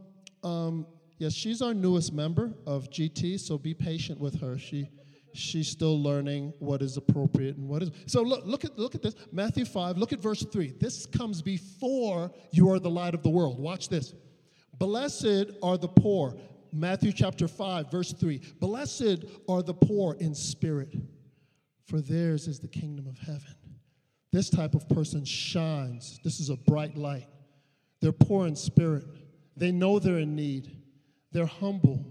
um, 0.49 0.87
yes, 1.19 1.33
she's 1.35 1.63
our 1.63 1.75
newest 1.75 2.13
member 2.13 2.53
of 2.67 2.91
GT, 2.91 3.39
so 3.39 3.59
be 3.59 3.75
patient 3.75 4.19
with 4.21 4.41
her. 4.41 4.59
She, 4.59 4.91
she's 5.35 5.69
still 5.69 6.03
learning 6.03 6.53
what 6.59 6.83
is 6.83 6.97
appropriate 6.97 7.57
and 7.57 7.69
what 7.69 7.83
is. 7.83 7.91
So 8.07 8.23
look, 8.23 8.45
look 8.45 8.65
at 8.65 8.79
look 8.79 8.95
at 8.95 9.03
this. 9.03 9.15
Matthew 9.31 9.65
5, 9.65 9.99
look 9.99 10.13
at 10.13 10.21
verse 10.21 10.45
3. 10.45 10.75
This 10.81 11.07
comes 11.07 11.43
before 11.43 12.33
you 12.53 12.71
are 12.71 12.79
the 12.79 12.91
light 12.91 13.15
of 13.15 13.23
the 13.23 13.31
world. 13.31 13.59
Watch 13.59 13.89
this. 13.89 14.15
Blessed 14.79 15.53
are 15.63 15.77
the 15.77 15.89
poor. 15.89 16.37
Matthew 16.73 17.13
chapter 17.13 17.49
5, 17.49 17.91
verse 17.91 18.13
3. 18.13 18.41
Blessed 18.61 19.25
are 19.49 19.63
the 19.63 19.75
poor 19.75 20.15
in 20.21 20.35
spirit 20.35 20.95
for 21.89 22.03
theirs 22.03 22.47
is 22.47 22.61
the 22.61 22.69
kingdom 22.69 23.07
of 23.07 23.19
heaven. 23.19 23.55
This 24.31 24.51
type 24.51 24.75
of 24.75 24.87
person 24.91 25.25
shines. 25.25 26.21
This 26.23 26.39
is 26.39 26.51
a 26.51 26.57
bright 26.57 26.97
light. 26.97 27.27
They're 28.03 28.13
poor 28.13 28.47
in 28.47 28.55
spirit. 28.55 29.05
They 29.57 29.73
know 29.73 29.99
they're 29.99 30.19
in 30.19 30.37
need. 30.37 30.78
They're 31.33 31.47
humble. 31.47 32.05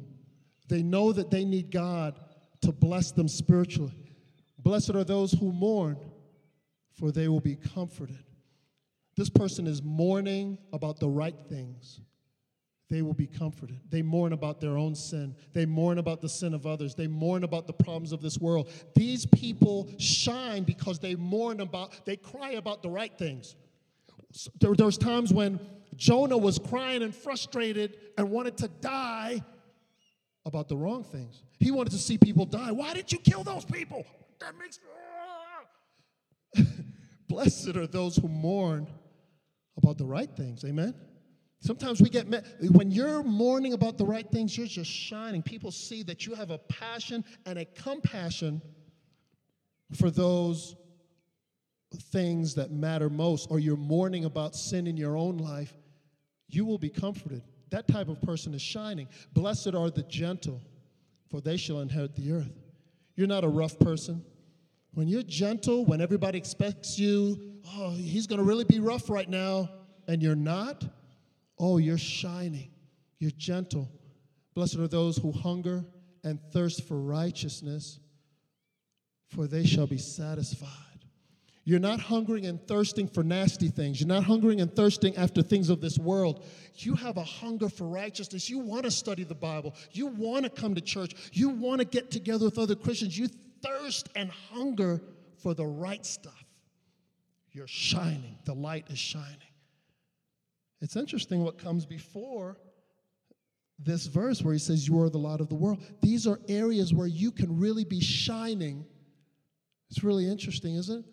They 0.68 0.84
know 0.84 1.12
that 1.12 1.32
they 1.32 1.46
need 1.46 1.72
God 1.72 2.20
to 2.62 2.72
bless 2.72 3.12
them 3.12 3.28
spiritually. 3.28 3.94
Blessed 4.60 4.96
are 4.96 5.04
those 5.04 5.32
who 5.32 5.52
mourn, 5.52 5.98
for 6.94 7.12
they 7.12 7.28
will 7.28 7.40
be 7.40 7.56
comforted. 7.56 8.24
This 9.16 9.30
person 9.30 9.66
is 9.66 9.82
mourning 9.82 10.58
about 10.74 11.00
the 11.00 11.10
right 11.10 11.38
things 11.50 12.02
they 12.90 13.02
will 13.02 13.14
be 13.14 13.28
comforted. 13.28 13.80
They 13.90 14.02
mourn 14.02 14.32
about 14.32 14.62
their 14.62 14.78
own 14.78 14.96
sin. 14.96 15.36
They 15.54 15.66
mourn 15.66 15.98
about 15.98 16.22
the 16.22 16.30
sin 16.30 16.54
of 16.54 16.66
others. 16.66 16.96
They 16.96 17.08
mourn 17.08 17.44
about 17.44 17.68
the 17.68 17.74
problems 17.74 18.14
of 18.14 18.22
this 18.22 18.38
world. 18.38 18.72
These 18.96 19.26
people 19.26 19.90
shine 19.98 20.64
because 20.64 21.00
they 21.00 21.16
mourn 21.16 21.60
about, 21.60 22.06
they 22.06 22.16
cry 22.16 22.52
about 22.52 22.82
the 22.84 22.90
right 22.90 23.16
things. 23.18 23.56
There, 24.62 24.74
there 24.74 24.86
was 24.86 24.98
times 24.98 25.34
when 25.34 25.60
Jonah 25.98 26.38
was 26.38 26.60
crying 26.60 27.02
and 27.02 27.14
frustrated 27.14 27.98
and 28.18 28.30
wanted 28.32 28.58
to 28.58 28.68
die 28.68 29.44
about 30.46 30.70
the 30.70 30.78
wrong 30.78 31.04
things. 31.04 31.44
He 31.60 31.72
wanted 31.72 31.90
to 31.92 31.98
see 31.98 32.18
people 32.18 32.46
die. 32.46 32.72
Why 32.72 32.94
did 32.94 33.12
you 33.12 33.18
kill 33.20 33.44
those 33.44 33.66
people? 33.66 34.06
That 34.40 34.54
makes. 34.58 34.80
Blessed 37.28 37.76
are 37.76 37.88
those 37.88 38.16
who 38.16 38.28
mourn 38.28 38.88
about 39.76 39.98
the 39.98 40.06
right 40.06 40.30
things. 40.30 40.64
Amen. 40.64 40.94
Sometimes 41.60 42.02
we 42.02 42.10
get, 42.10 42.28
when 42.72 42.92
you're 42.92 43.24
mourning 43.24 43.74
about 43.74 43.98
the 43.98 44.06
right 44.06 44.30
things, 44.30 44.58
you're 44.58 44.68
just 44.68 44.90
shining. 44.90 45.42
People 45.42 45.72
see 45.72 46.04
that 46.04 46.26
you 46.26 46.36
have 46.36 46.52
a 46.52 46.60
passion 46.60 47.26
and 47.46 47.58
a 47.58 47.66
compassion 47.66 48.62
for 49.96 50.12
those 50.12 50.76
things 52.12 52.54
that 52.56 52.72
matter 52.72 53.10
most, 53.10 53.50
or 53.50 53.60
you're 53.60 53.76
mourning 53.76 54.26
about 54.26 54.56
sin 54.56 54.88
in 54.88 54.98
your 54.98 55.18
own 55.18 55.38
life, 55.38 55.74
you 56.50 56.66
will 56.66 56.78
be 56.78 56.90
comforted. 56.90 57.42
That 57.70 57.88
type 57.88 58.08
of 58.08 58.22
person 58.22 58.54
is 58.54 58.62
shining. 58.62 59.08
Blessed 59.34 59.76
are 59.76 59.90
the 59.90 60.04
gentle, 60.04 60.62
for 61.30 61.42
they 61.42 61.58
shall 61.58 61.82
inherit 61.82 62.16
the 62.16 62.32
earth. 62.32 62.54
You're 63.16 63.28
not 63.28 63.44
a 63.44 63.50
rough 63.50 63.78
person. 63.80 64.24
When 64.94 65.08
you're 65.08 65.24
gentle, 65.24 65.86
when 65.86 66.02
everybody 66.02 66.38
expects 66.38 66.98
you, 66.98 67.60
oh, 67.76 67.92
he's 67.92 68.28
going 68.28 68.40
to 68.40 68.46
really 68.46 68.64
be 68.64 68.80
rough 68.80 69.10
right 69.10 69.30
now, 69.30 69.70
and 70.08 70.24
you're 70.24 70.36
not, 70.36 70.86
Oh, 71.60 71.78
you're 71.78 71.98
shining. 71.98 72.70
You're 73.20 73.32
gentle. 73.32 73.90
Blessed 74.54 74.78
are 74.78 74.88
those 74.88 75.18
who 75.18 75.32
hunger 75.32 75.86
and 76.24 76.40
thirst 76.52 76.88
for 76.88 77.00
righteousness, 77.00 78.00
for 79.30 79.48
they 79.48 79.66
shall 79.66 79.88
be 79.88 79.98
satisfied. 79.98 80.70
You're 81.68 81.80
not 81.80 82.00
hungering 82.00 82.46
and 82.46 82.66
thirsting 82.66 83.10
for 83.10 83.26
nasty 83.26 83.68
things. 83.68 84.00
You're 84.00 84.08
not 84.08 84.24
hungering 84.24 84.62
and 84.62 84.74
thirsting 84.74 85.18
after 85.18 85.42
things 85.42 85.70
of 85.70 85.82
this 85.82 86.00
world. 86.00 86.46
You 86.76 86.96
have 86.96 87.18
a 87.18 87.26
hunger 87.26 87.68
for 87.68 87.90
righteousness. 87.90 88.50
You 88.50 88.60
want 88.60 88.86
to 88.86 88.92
study 88.92 89.26
the 89.26 89.36
Bible. 89.36 89.76
You 89.92 90.08
want 90.08 90.46
to 90.46 90.50
come 90.50 90.76
to 90.76 90.80
church. 90.80 91.14
You 91.34 91.50
want 91.50 91.80
to 91.80 91.86
get 91.86 92.10
together 92.10 92.46
with 92.46 92.58
other 92.58 92.74
Christians. 92.74 93.18
You 93.18 93.28
thirst 93.62 94.08
and 94.16 94.32
hunger 94.32 95.02
for 95.44 95.54
the 95.54 95.66
right 95.66 96.06
stuff. 96.06 96.42
You're 97.52 97.68
shining. 97.68 98.38
The 98.46 98.54
light 98.54 98.86
is 98.90 98.98
shining. 98.98 99.28
It's 100.80 100.96
interesting 100.96 101.44
what 101.44 101.58
comes 101.58 101.86
before 101.86 102.56
this 103.78 104.06
verse 104.06 104.42
where 104.42 104.54
he 104.54 104.60
says, 104.60 104.88
You 104.88 105.02
are 105.02 105.10
the 105.10 105.18
light 105.18 105.42
of 105.42 105.50
the 105.50 105.56
world. 105.56 105.84
These 106.02 106.28
are 106.28 106.40
areas 106.48 106.94
where 106.94 107.08
you 107.08 107.30
can 107.30 107.60
really 107.60 107.84
be 107.84 108.00
shining. 108.00 108.86
It's 109.90 110.02
really 110.02 110.32
interesting, 110.32 110.76
isn't 110.76 111.00
it? 111.00 111.06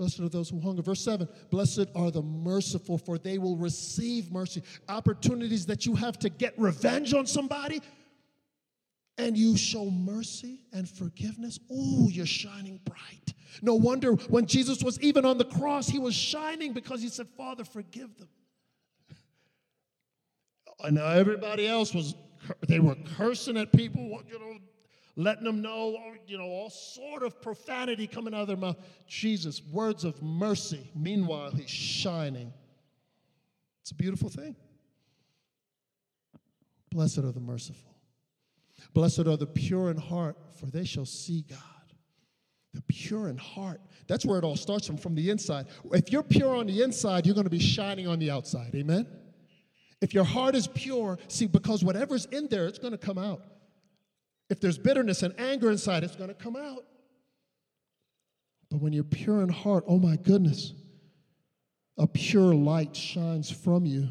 Blessed 0.00 0.20
are 0.20 0.28
those 0.30 0.48
who 0.48 0.58
hunger. 0.58 0.80
Verse 0.80 1.04
7 1.04 1.28
Blessed 1.50 1.86
are 1.94 2.10
the 2.10 2.22
merciful, 2.22 2.96
for 2.96 3.18
they 3.18 3.36
will 3.36 3.56
receive 3.56 4.32
mercy. 4.32 4.62
Opportunities 4.88 5.66
that 5.66 5.84
you 5.84 5.94
have 5.94 6.18
to 6.20 6.30
get 6.30 6.58
revenge 6.58 7.12
on 7.12 7.26
somebody, 7.26 7.82
and 9.18 9.36
you 9.36 9.58
show 9.58 9.90
mercy 9.90 10.62
and 10.72 10.88
forgiveness. 10.88 11.60
Oh, 11.70 12.08
you're 12.08 12.24
shining 12.24 12.80
bright. 12.84 13.34
No 13.60 13.74
wonder 13.74 14.12
when 14.12 14.46
Jesus 14.46 14.82
was 14.82 14.98
even 15.00 15.26
on 15.26 15.36
the 15.36 15.44
cross, 15.44 15.86
he 15.86 15.98
was 15.98 16.14
shining 16.14 16.72
because 16.72 17.02
he 17.02 17.10
said, 17.10 17.28
Father, 17.36 17.64
forgive 17.64 18.16
them 18.16 18.28
and 20.84 20.96
now 20.96 21.08
everybody 21.08 21.66
else 21.66 21.94
was, 21.94 22.14
they 22.66 22.78
were 22.78 22.96
cursing 23.16 23.56
at 23.56 23.72
people, 23.72 24.08
What, 24.08 24.28
you 24.28 24.38
know, 24.38 24.58
letting 25.16 25.44
them 25.44 25.62
know, 25.62 25.96
you 26.26 26.38
know, 26.38 26.44
all 26.44 26.70
sort 26.70 27.22
of 27.22 27.40
profanity 27.42 28.06
coming 28.06 28.34
out 28.34 28.42
of 28.42 28.48
their 28.48 28.56
mouth. 28.56 28.76
Jesus, 29.06 29.62
words 29.72 30.04
of 30.04 30.22
mercy. 30.22 30.90
Meanwhile, 30.94 31.50
he's 31.52 31.70
shining. 31.70 32.52
It's 33.82 33.90
a 33.90 33.94
beautiful 33.94 34.28
thing. 34.28 34.56
Blessed 36.90 37.18
are 37.18 37.32
the 37.32 37.40
merciful. 37.40 37.94
Blessed 38.94 39.20
are 39.20 39.36
the 39.36 39.46
pure 39.46 39.90
in 39.90 39.96
heart, 39.96 40.36
for 40.58 40.66
they 40.66 40.84
shall 40.84 41.06
see 41.06 41.44
God. 41.48 41.58
The 42.72 42.82
pure 42.82 43.28
in 43.28 43.36
heart. 43.36 43.80
That's 44.06 44.24
where 44.24 44.38
it 44.38 44.44
all 44.44 44.56
starts 44.56 44.86
from, 44.86 44.96
from 44.96 45.14
the 45.14 45.30
inside. 45.30 45.66
If 45.92 46.12
you're 46.12 46.22
pure 46.22 46.54
on 46.54 46.66
the 46.66 46.82
inside, 46.82 47.26
you're 47.26 47.34
going 47.34 47.44
to 47.44 47.50
be 47.50 47.58
shining 47.58 48.06
on 48.06 48.18
the 48.18 48.30
outside. 48.30 48.74
Amen? 48.74 49.06
If 50.00 50.14
your 50.14 50.24
heart 50.24 50.54
is 50.54 50.66
pure, 50.66 51.18
see, 51.28 51.46
because 51.46 51.84
whatever's 51.84 52.26
in 52.26 52.46
there, 52.48 52.66
it's 52.66 52.78
going 52.78 52.92
to 52.92 52.98
come 52.98 53.18
out. 53.18 53.42
If 54.50 54.60
there's 54.60 54.78
bitterness 54.78 55.22
and 55.22 55.38
anger 55.38 55.70
inside, 55.70 56.02
it's 56.02 56.16
going 56.16 56.28
to 56.28 56.34
come 56.34 56.56
out. 56.56 56.84
But 58.70 58.80
when 58.80 58.92
you're 58.92 59.04
pure 59.04 59.42
in 59.42 59.48
heart, 59.48 59.84
oh 59.86 59.98
my 59.98 60.16
goodness, 60.16 60.74
a 61.96 62.06
pure 62.06 62.54
light 62.54 62.94
shines 62.94 63.50
from 63.50 63.86
you. 63.86 64.08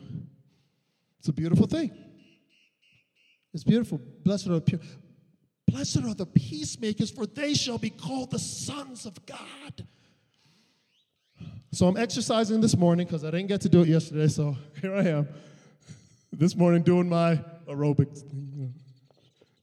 It's 1.20 1.28
a 1.28 1.34
beautiful 1.34 1.68
thing. 1.68 1.92
It's 3.54 3.64
beautiful. 3.64 4.00
Blessed 4.24 4.48
are 4.48 4.56
the 4.56 4.62
pure. 4.62 4.80
Blessed 5.68 6.04
are 6.04 6.14
the 6.14 6.26
peacemakers, 6.26 7.12
for 7.12 7.26
they 7.26 7.54
shall 7.54 7.78
be 7.78 7.90
called 7.90 8.32
the 8.32 8.40
sons 8.40 9.06
of 9.06 9.26
God. 9.26 9.88
So 11.72 11.88
I'm 11.88 11.98
exercising 11.98 12.62
this 12.62 12.76
morning 12.76 13.06
because 13.06 13.24
I 13.24 13.32
didn't 13.32 13.48
get 13.48 13.62
to 13.62 13.70
do 13.70 13.82
it 13.82 13.90
yesterday, 13.90 14.28
so 14.28 14.58
here 14.82 14.96
I 14.96 15.04
am 15.04 15.28
this 16.32 16.56
morning 16.56 16.82
doing 16.82 17.10
my 17.10 17.40
aerobics, 17.68 18.24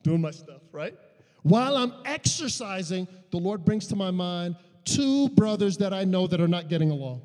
doing 0.06 0.20
my 0.20 0.30
stuff, 0.30 0.62
right? 0.70 0.94
While 1.42 1.76
I'm 1.76 1.92
exercising, 2.04 3.08
the 3.32 3.38
Lord 3.38 3.64
brings 3.64 3.88
to 3.88 3.96
my 3.96 4.12
mind 4.12 4.54
two 4.84 5.28
brothers 5.30 5.78
that 5.78 5.92
I 5.92 6.04
know 6.04 6.28
that 6.28 6.40
are 6.40 6.46
not 6.46 6.68
getting 6.68 6.92
along. 6.92 7.22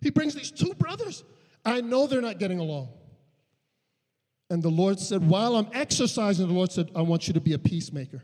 He 0.00 0.10
brings 0.10 0.36
these 0.36 0.52
two 0.52 0.72
brothers. 0.74 1.24
I 1.64 1.80
know 1.80 2.06
they're 2.06 2.22
not 2.22 2.38
getting 2.38 2.60
along. 2.60 2.90
And 4.50 4.62
the 4.62 4.70
Lord 4.70 5.00
said, 5.00 5.28
while 5.28 5.56
I'm 5.56 5.68
exercising, 5.72 6.46
the 6.46 6.54
Lord 6.54 6.70
said, 6.70 6.90
I 6.94 7.02
want 7.02 7.26
you 7.26 7.34
to 7.34 7.40
be 7.40 7.54
a 7.54 7.58
peacemaker. 7.58 8.22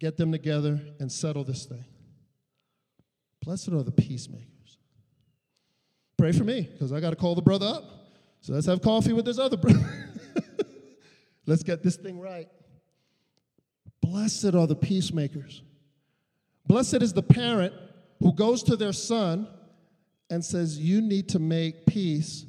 Get 0.00 0.16
them 0.16 0.32
together 0.32 0.80
and 0.98 1.10
settle 1.12 1.44
this 1.44 1.64
thing. 1.64 1.84
Blessed 3.44 3.68
are 3.68 3.84
the 3.84 3.92
peacemakers. 3.92 4.78
Pray 6.18 6.32
for 6.32 6.44
me, 6.44 6.68
because 6.72 6.92
I 6.92 6.98
got 6.98 7.10
to 7.10 7.16
call 7.16 7.36
the 7.36 7.42
brother 7.42 7.66
up. 7.66 7.84
So 8.40 8.52
let's 8.52 8.66
have 8.66 8.82
coffee 8.82 9.12
with 9.12 9.24
this 9.24 9.38
other 9.38 9.56
brother. 9.56 9.78
let's 11.52 11.62
get 11.62 11.82
this 11.82 11.96
thing 11.96 12.18
right. 12.18 12.48
Blessed 14.00 14.54
are 14.54 14.66
the 14.66 14.74
peacemakers. 14.74 15.60
Blessed 16.66 17.02
is 17.02 17.12
the 17.12 17.22
parent 17.22 17.74
who 18.20 18.32
goes 18.32 18.62
to 18.62 18.74
their 18.74 18.94
son 18.94 19.46
and 20.30 20.42
says, 20.42 20.78
You 20.78 21.02
need 21.02 21.28
to 21.28 21.38
make 21.38 21.84
peace 21.84 22.46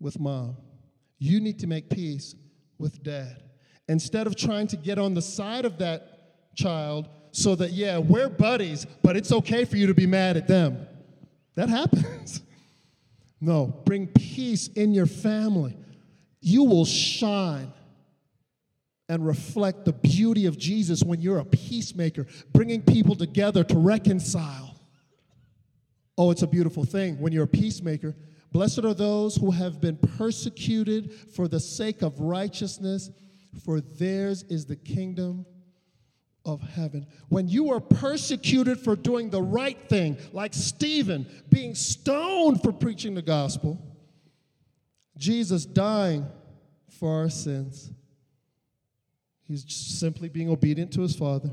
with 0.00 0.18
mom. 0.18 0.56
You 1.20 1.38
need 1.38 1.60
to 1.60 1.68
make 1.68 1.90
peace 1.90 2.34
with 2.76 3.04
dad. 3.04 3.40
Instead 3.88 4.26
of 4.26 4.34
trying 4.34 4.66
to 4.66 4.76
get 4.76 4.98
on 4.98 5.14
the 5.14 5.22
side 5.22 5.64
of 5.64 5.78
that 5.78 6.56
child 6.56 7.08
so 7.30 7.54
that, 7.54 7.70
yeah, 7.70 7.98
we're 7.98 8.28
buddies, 8.28 8.84
but 9.00 9.16
it's 9.16 9.30
okay 9.30 9.64
for 9.64 9.76
you 9.76 9.86
to 9.86 9.94
be 9.94 10.08
mad 10.08 10.36
at 10.36 10.48
them. 10.48 10.88
That 11.54 11.68
happens. 11.68 12.42
no, 13.40 13.66
bring 13.84 14.08
peace 14.08 14.66
in 14.66 14.92
your 14.92 15.06
family. 15.06 15.76
You 16.40 16.64
will 16.64 16.84
shine 16.84 17.72
and 19.08 19.26
reflect 19.26 19.84
the 19.84 19.92
beauty 19.92 20.46
of 20.46 20.58
Jesus 20.58 21.02
when 21.02 21.20
you're 21.20 21.38
a 21.38 21.44
peacemaker, 21.44 22.26
bringing 22.52 22.82
people 22.82 23.14
together 23.14 23.64
to 23.64 23.78
reconcile. 23.78 24.78
Oh, 26.16 26.30
it's 26.30 26.42
a 26.42 26.46
beautiful 26.46 26.84
thing 26.84 27.18
when 27.20 27.32
you're 27.32 27.44
a 27.44 27.48
peacemaker. 27.48 28.16
Blessed 28.50 28.84
are 28.84 28.94
those 28.94 29.36
who 29.36 29.50
have 29.50 29.80
been 29.80 29.96
persecuted 29.96 31.12
for 31.34 31.48
the 31.48 31.60
sake 31.60 32.02
of 32.02 32.18
righteousness, 32.20 33.10
for 33.64 33.80
theirs 33.80 34.42
is 34.44 34.66
the 34.66 34.76
kingdom 34.76 35.46
of 36.44 36.60
heaven. 36.62 37.06
When 37.28 37.46
you 37.48 37.72
are 37.72 37.80
persecuted 37.80 38.80
for 38.80 38.96
doing 38.96 39.30
the 39.30 39.42
right 39.42 39.78
thing, 39.88 40.16
like 40.32 40.54
Stephen 40.54 41.26
being 41.50 41.74
stoned 41.74 42.62
for 42.62 42.72
preaching 42.72 43.14
the 43.14 43.22
gospel, 43.22 43.96
Jesus 45.16 45.66
dying 45.66 46.26
for 46.98 47.22
our 47.22 47.30
sins, 47.30 47.92
he's 49.48 49.64
simply 49.68 50.28
being 50.28 50.48
obedient 50.48 50.92
to 50.92 51.00
his 51.00 51.16
Father. 51.16 51.50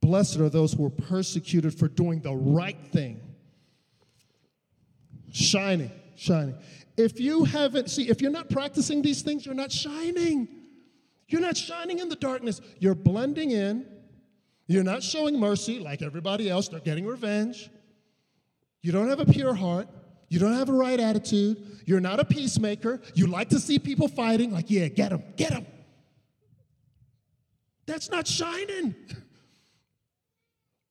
Blessed 0.00 0.40
are 0.40 0.48
those 0.48 0.72
who 0.72 0.84
are 0.84 0.90
persecuted 0.90 1.72
for 1.78 1.88
doing 1.88 2.20
the 2.20 2.34
right 2.34 2.78
thing. 2.90 3.20
Shining, 5.30 5.90
shining. 6.16 6.56
If 6.96 7.20
you 7.20 7.44
haven't, 7.44 7.88
see, 7.88 8.10
if 8.10 8.20
you're 8.20 8.32
not 8.32 8.50
practicing 8.50 9.00
these 9.00 9.22
things, 9.22 9.46
you're 9.46 9.54
not 9.54 9.72
shining. 9.72 10.48
You're 11.28 11.40
not 11.40 11.56
shining 11.56 12.00
in 12.00 12.08
the 12.08 12.16
darkness. 12.16 12.60
You're 12.78 12.94
blending 12.94 13.52
in. 13.52 13.86
You're 14.66 14.84
not 14.84 15.02
showing 15.02 15.38
mercy 15.38 15.78
like 15.78 16.02
everybody 16.02 16.50
else. 16.50 16.68
They're 16.68 16.80
getting 16.80 17.06
revenge. 17.06 17.70
You 18.82 18.92
don't 18.92 19.08
have 19.08 19.20
a 19.20 19.26
pure 19.26 19.54
heart. 19.54 19.88
You 20.28 20.38
don't 20.38 20.54
have 20.54 20.68
a 20.68 20.72
right 20.72 20.98
attitude. 20.98 21.80
You're 21.86 22.00
not 22.00 22.18
a 22.18 22.24
peacemaker. 22.24 23.00
You 23.14 23.26
like 23.26 23.50
to 23.50 23.60
see 23.60 23.78
people 23.78 24.08
fighting, 24.08 24.50
like, 24.50 24.70
yeah, 24.70 24.88
get 24.88 25.10
them, 25.10 25.22
get 25.36 25.50
them. 25.50 25.66
That's 27.86 28.10
not 28.10 28.26
shining. 28.26 28.94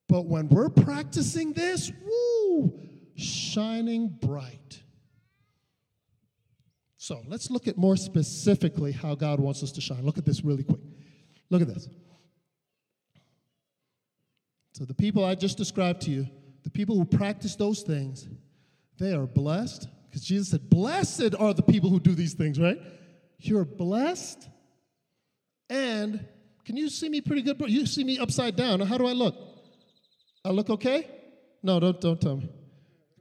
But 0.07 0.25
when 0.25 0.49
we're 0.49 0.69
practicing 0.69 1.53
this, 1.53 1.91
woo, 2.05 2.77
shining 3.15 4.09
bright. 4.21 4.83
So 6.97 7.21
let's 7.27 7.49
look 7.49 7.67
at 7.67 7.77
more 7.77 7.95
specifically 7.95 8.91
how 8.91 9.15
God 9.15 9.39
wants 9.39 9.63
us 9.63 9.71
to 9.73 9.81
shine. 9.81 10.05
Look 10.05 10.17
at 10.17 10.25
this 10.25 10.43
really 10.43 10.63
quick. 10.63 10.81
Look 11.49 11.61
at 11.61 11.67
this. 11.67 11.87
So, 14.73 14.85
the 14.85 14.93
people 14.93 15.25
I 15.25 15.35
just 15.35 15.57
described 15.57 16.01
to 16.03 16.11
you, 16.11 16.27
the 16.63 16.69
people 16.69 16.95
who 16.95 17.05
practice 17.05 17.55
those 17.55 17.81
things, 17.81 18.27
they 18.97 19.13
are 19.13 19.27
blessed. 19.27 19.87
Because 20.09 20.23
Jesus 20.23 20.49
said, 20.49 20.69
Blessed 20.69 21.35
are 21.37 21.53
the 21.53 21.61
people 21.61 21.89
who 21.89 21.99
do 21.99 22.15
these 22.15 22.33
things, 22.33 22.59
right? 22.59 22.79
You're 23.39 23.65
blessed. 23.65 24.47
And 25.69 26.25
can 26.65 26.77
you 26.77 26.89
see 26.89 27.09
me 27.09 27.21
pretty 27.21 27.41
good, 27.41 27.57
bro? 27.57 27.67
You 27.67 27.85
see 27.85 28.03
me 28.03 28.19
upside 28.19 28.55
down. 28.55 28.79
How 28.81 28.97
do 28.97 29.07
I 29.07 29.13
look? 29.13 29.35
I 30.43 30.49
look 30.49 30.69
okay? 30.69 31.07
No, 31.63 31.79
don't, 31.79 31.99
don't 31.99 32.19
tell 32.19 32.37
me. 32.37 32.49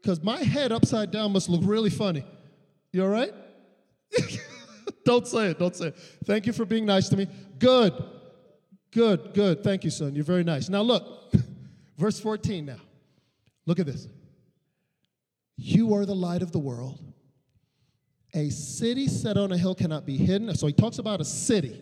Because 0.00 0.22
my 0.22 0.38
head 0.38 0.72
upside 0.72 1.10
down 1.10 1.32
must 1.32 1.48
look 1.48 1.60
really 1.64 1.90
funny. 1.90 2.24
You 2.92 3.04
all 3.04 3.10
right? 3.10 3.32
don't 5.04 5.26
say 5.26 5.50
it. 5.50 5.58
Don't 5.58 5.76
say 5.76 5.88
it. 5.88 5.96
Thank 6.24 6.46
you 6.46 6.52
for 6.52 6.64
being 6.64 6.86
nice 6.86 7.08
to 7.10 7.16
me. 7.16 7.28
Good. 7.58 7.92
Good, 8.92 9.34
good. 9.34 9.62
Thank 9.62 9.84
you, 9.84 9.90
son. 9.90 10.14
You're 10.14 10.24
very 10.24 10.44
nice. 10.44 10.68
Now, 10.68 10.82
look, 10.82 11.32
verse 11.98 12.18
14 12.18 12.64
now. 12.64 12.80
Look 13.66 13.78
at 13.78 13.86
this. 13.86 14.08
You 15.56 15.94
are 15.94 16.06
the 16.06 16.14
light 16.14 16.42
of 16.42 16.52
the 16.52 16.58
world. 16.58 16.98
A 18.34 18.48
city 18.48 19.06
set 19.06 19.36
on 19.36 19.52
a 19.52 19.58
hill 19.58 19.74
cannot 19.74 20.06
be 20.06 20.16
hidden. 20.16 20.54
So 20.54 20.66
he 20.66 20.72
talks 20.72 20.98
about 20.98 21.20
a 21.20 21.24
city. 21.24 21.80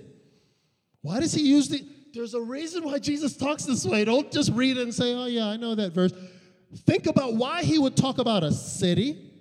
Why 1.08 1.20
does 1.20 1.32
he 1.32 1.40
use 1.40 1.70
the. 1.70 1.82
There's 2.12 2.34
a 2.34 2.40
reason 2.40 2.84
why 2.84 2.98
Jesus 2.98 3.34
talks 3.34 3.64
this 3.64 3.86
way. 3.86 4.04
Don't 4.04 4.30
just 4.30 4.52
read 4.52 4.76
it 4.76 4.82
and 4.82 4.92
say, 4.94 5.14
oh, 5.14 5.24
yeah, 5.24 5.46
I 5.46 5.56
know 5.56 5.74
that 5.74 5.92
verse. 5.92 6.12
Think 6.84 7.06
about 7.06 7.32
why 7.34 7.62
he 7.62 7.78
would 7.78 7.96
talk 7.96 8.18
about 8.18 8.44
a 8.44 8.52
city, 8.52 9.32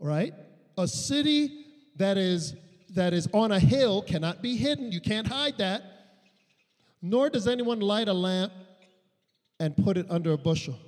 right? 0.00 0.32
A 0.76 0.86
city 0.86 1.64
that 1.96 2.16
is 2.18 2.54
that 2.94 3.12
is 3.12 3.28
on 3.34 3.50
a 3.50 3.58
hill 3.58 4.00
cannot 4.00 4.40
be 4.40 4.56
hidden. 4.56 4.92
You 4.92 5.00
can't 5.00 5.26
hide 5.26 5.58
that. 5.58 5.82
Nor 7.02 7.30
does 7.30 7.48
anyone 7.48 7.80
light 7.80 8.06
a 8.06 8.12
lamp 8.12 8.52
and 9.58 9.76
put 9.76 9.96
it 9.96 10.06
under 10.08 10.30
a 10.30 10.38
bushel, 10.38 10.78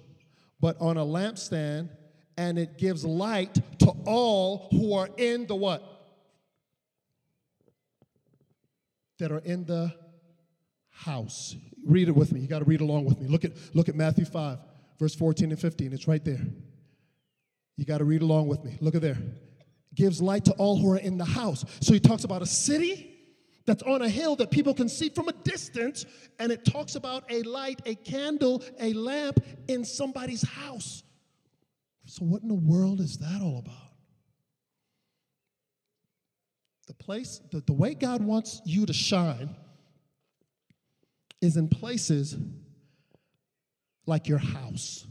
but 0.61 0.81
on 0.81 0.97
a 0.97 1.05
lampstand, 1.05 1.89
and 2.39 2.57
it 2.57 2.79
gives 2.79 3.05
light 3.05 3.59
to 3.81 3.93
all 4.07 4.69
who 4.71 4.95
are 4.95 5.09
in 5.17 5.49
the 5.49 5.57
what? 5.57 5.90
That 9.21 9.31
are 9.31 9.39
in 9.39 9.65
the 9.65 9.95
house. 10.91 11.55
Read 11.87 12.09
it 12.09 12.17
with 12.17 12.33
me. 12.33 12.41
You 12.41 12.49
got 12.49 12.59
to 12.59 12.65
read 12.65 12.81
along 12.81 13.05
with 13.05 13.21
me. 13.21 13.29
Look 13.29 13.45
at 13.45 13.53
look 13.75 13.89
at 13.89 13.95
Matthew 13.95 14.25
5, 14.25 14.59
verse 14.99 15.15
14 15.15 15.51
and 15.51 15.61
15. 15.61 15.93
It's 15.93 16.09
right 16.09 16.25
there. 16.25 16.41
You 17.77 17.85
got 17.85 17.99
to 17.99 18.05
read 18.05 18.23
along 18.23 18.49
with 18.49 18.65
me. 18.65 18.77
Look 18.81 18.95
at 18.95 19.03
there 19.03 19.19
gives 19.95 20.23
light 20.23 20.45
to 20.47 20.53
all 20.53 20.79
who 20.79 20.91
are 20.93 20.99
in 20.99 21.19
the 21.19 21.25
house. 21.25 21.65
So 21.81 21.93
he 21.93 22.01
talks 22.01 22.25
about 22.25 22.43
a 22.43 22.47
city 22.47 23.07
that's 23.67 23.83
on 23.83 24.03
a 24.03 24.09
hill 24.09 24.37
that 24.37 24.51
people 24.51 24.75
can 24.75 24.89
see 24.89 25.09
from 25.11 25.29
a 25.29 25.33
distance, 25.33 26.07
and 26.39 26.51
it 26.51 26.65
talks 26.65 26.95
about 26.95 27.25
a 27.31 27.43
light, 27.43 27.81
a 27.87 27.95
candle, 27.95 28.63
a 28.81 28.93
lamp 28.95 29.41
in 29.69 29.85
somebody's 29.85 30.43
house. 30.43 31.03
So, 32.07 32.25
what 32.25 32.43
in 32.43 32.49
the 32.49 32.55
world 32.55 33.01
is 33.01 33.19
that 33.19 33.41
all 33.43 33.59
about? 33.59 33.90
The 36.91 36.95
place, 36.95 37.41
the, 37.53 37.61
the 37.61 37.73
way 37.73 37.95
God 37.95 38.21
wants 38.21 38.63
you 38.65 38.85
to 38.85 38.93
shine 38.93 39.55
is 41.41 41.57
in 41.57 41.69
places 41.69 42.37
like 44.07 44.27
your 44.27 44.39
house. 44.39 45.07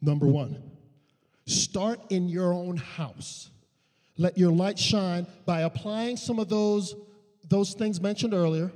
Number 0.00 0.28
one, 0.28 0.62
start 1.46 1.98
in 2.10 2.28
your 2.28 2.52
own 2.52 2.76
house. 2.76 3.50
Let 4.18 4.38
your 4.38 4.52
light 4.52 4.78
shine 4.78 5.26
by 5.44 5.62
applying 5.62 6.16
some 6.16 6.38
of 6.38 6.48
those, 6.48 6.94
those 7.48 7.74
things 7.74 8.00
mentioned 8.00 8.32
earlier. 8.32 8.70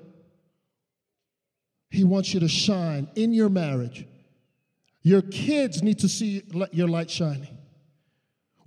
He 1.89 2.03
wants 2.03 2.35
you 2.35 2.41
to 2.41 2.49
shine 2.49 3.09
in 3.15 3.33
your 3.33 3.49
marriage. 3.49 4.09
Your 5.03 5.23
kids 5.23 5.85
need 5.85 6.01
to 6.01 6.09
see 6.09 6.43
your 6.73 6.89
light 6.89 7.13
shining. 7.13 7.58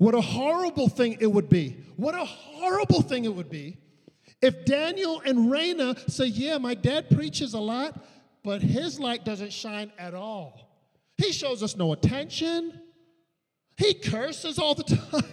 What 0.02 0.16
a 0.16 0.22
horrible 0.22 0.90
thing 0.90 1.18
it 1.20 1.32
would 1.32 1.48
be. 1.48 1.78
What 1.96 2.16
a 2.16 2.26
horrible 2.26 3.04
thing 3.04 3.26
it 3.26 3.36
would 3.36 3.52
be 3.52 3.78
if 4.42 4.66
Daniel 4.66 5.22
and 5.24 5.52
Raina 5.52 6.10
say, 6.10 6.26
Yeah, 6.26 6.58
my 6.58 6.74
dad 6.74 7.08
preaches 7.12 7.54
a 7.54 7.60
lot, 7.60 8.04
but 8.44 8.64
his 8.64 9.00
light 9.00 9.24
doesn't 9.26 9.54
shine 9.54 9.92
at 10.00 10.16
all. 10.16 10.72
He 11.18 11.32
shows 11.32 11.62
us 11.62 11.76
no 11.76 11.94
attention, 11.94 12.82
he 13.78 13.94
curses 13.94 14.58
all 14.58 14.74
the 14.74 14.84
time. 15.12 15.24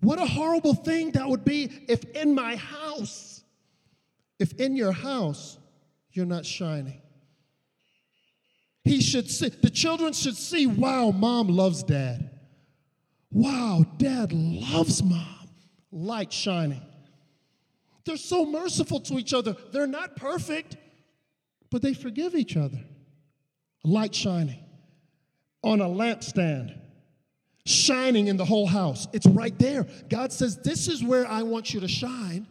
What 0.00 0.18
a 0.18 0.26
horrible 0.26 0.74
thing 0.74 1.12
that 1.12 1.26
would 1.26 1.46
be 1.46 1.86
if 1.88 2.04
in 2.10 2.34
my 2.34 2.56
house, 2.56 3.42
if 4.38 4.52
in 4.60 4.76
your 4.76 4.92
house, 4.92 5.56
you're 6.12 6.26
not 6.26 6.44
shining. 6.44 7.00
He 8.88 9.02
should 9.02 9.30
see, 9.30 9.50
the 9.50 9.68
children 9.68 10.14
should 10.14 10.36
see, 10.36 10.66
wow, 10.66 11.10
mom 11.10 11.48
loves 11.48 11.82
dad. 11.82 12.30
Wow, 13.30 13.84
dad 13.98 14.32
loves 14.32 15.02
mom. 15.02 15.50
Light 15.92 16.32
shining. 16.32 16.80
They're 18.06 18.16
so 18.16 18.46
merciful 18.46 19.00
to 19.00 19.18
each 19.18 19.34
other. 19.34 19.54
They're 19.72 19.86
not 19.86 20.16
perfect, 20.16 20.78
but 21.70 21.82
they 21.82 21.92
forgive 21.92 22.34
each 22.34 22.56
other. 22.56 22.80
Light 23.84 24.14
shining 24.14 24.64
on 25.62 25.82
a 25.82 25.86
lampstand, 25.86 26.74
shining 27.66 28.28
in 28.28 28.38
the 28.38 28.44
whole 28.46 28.66
house. 28.66 29.06
It's 29.12 29.26
right 29.26 29.56
there. 29.58 29.86
God 30.08 30.32
says, 30.32 30.56
This 30.56 30.88
is 30.88 31.04
where 31.04 31.26
I 31.26 31.42
want 31.42 31.74
you 31.74 31.80
to 31.80 31.88
shine 31.88 32.46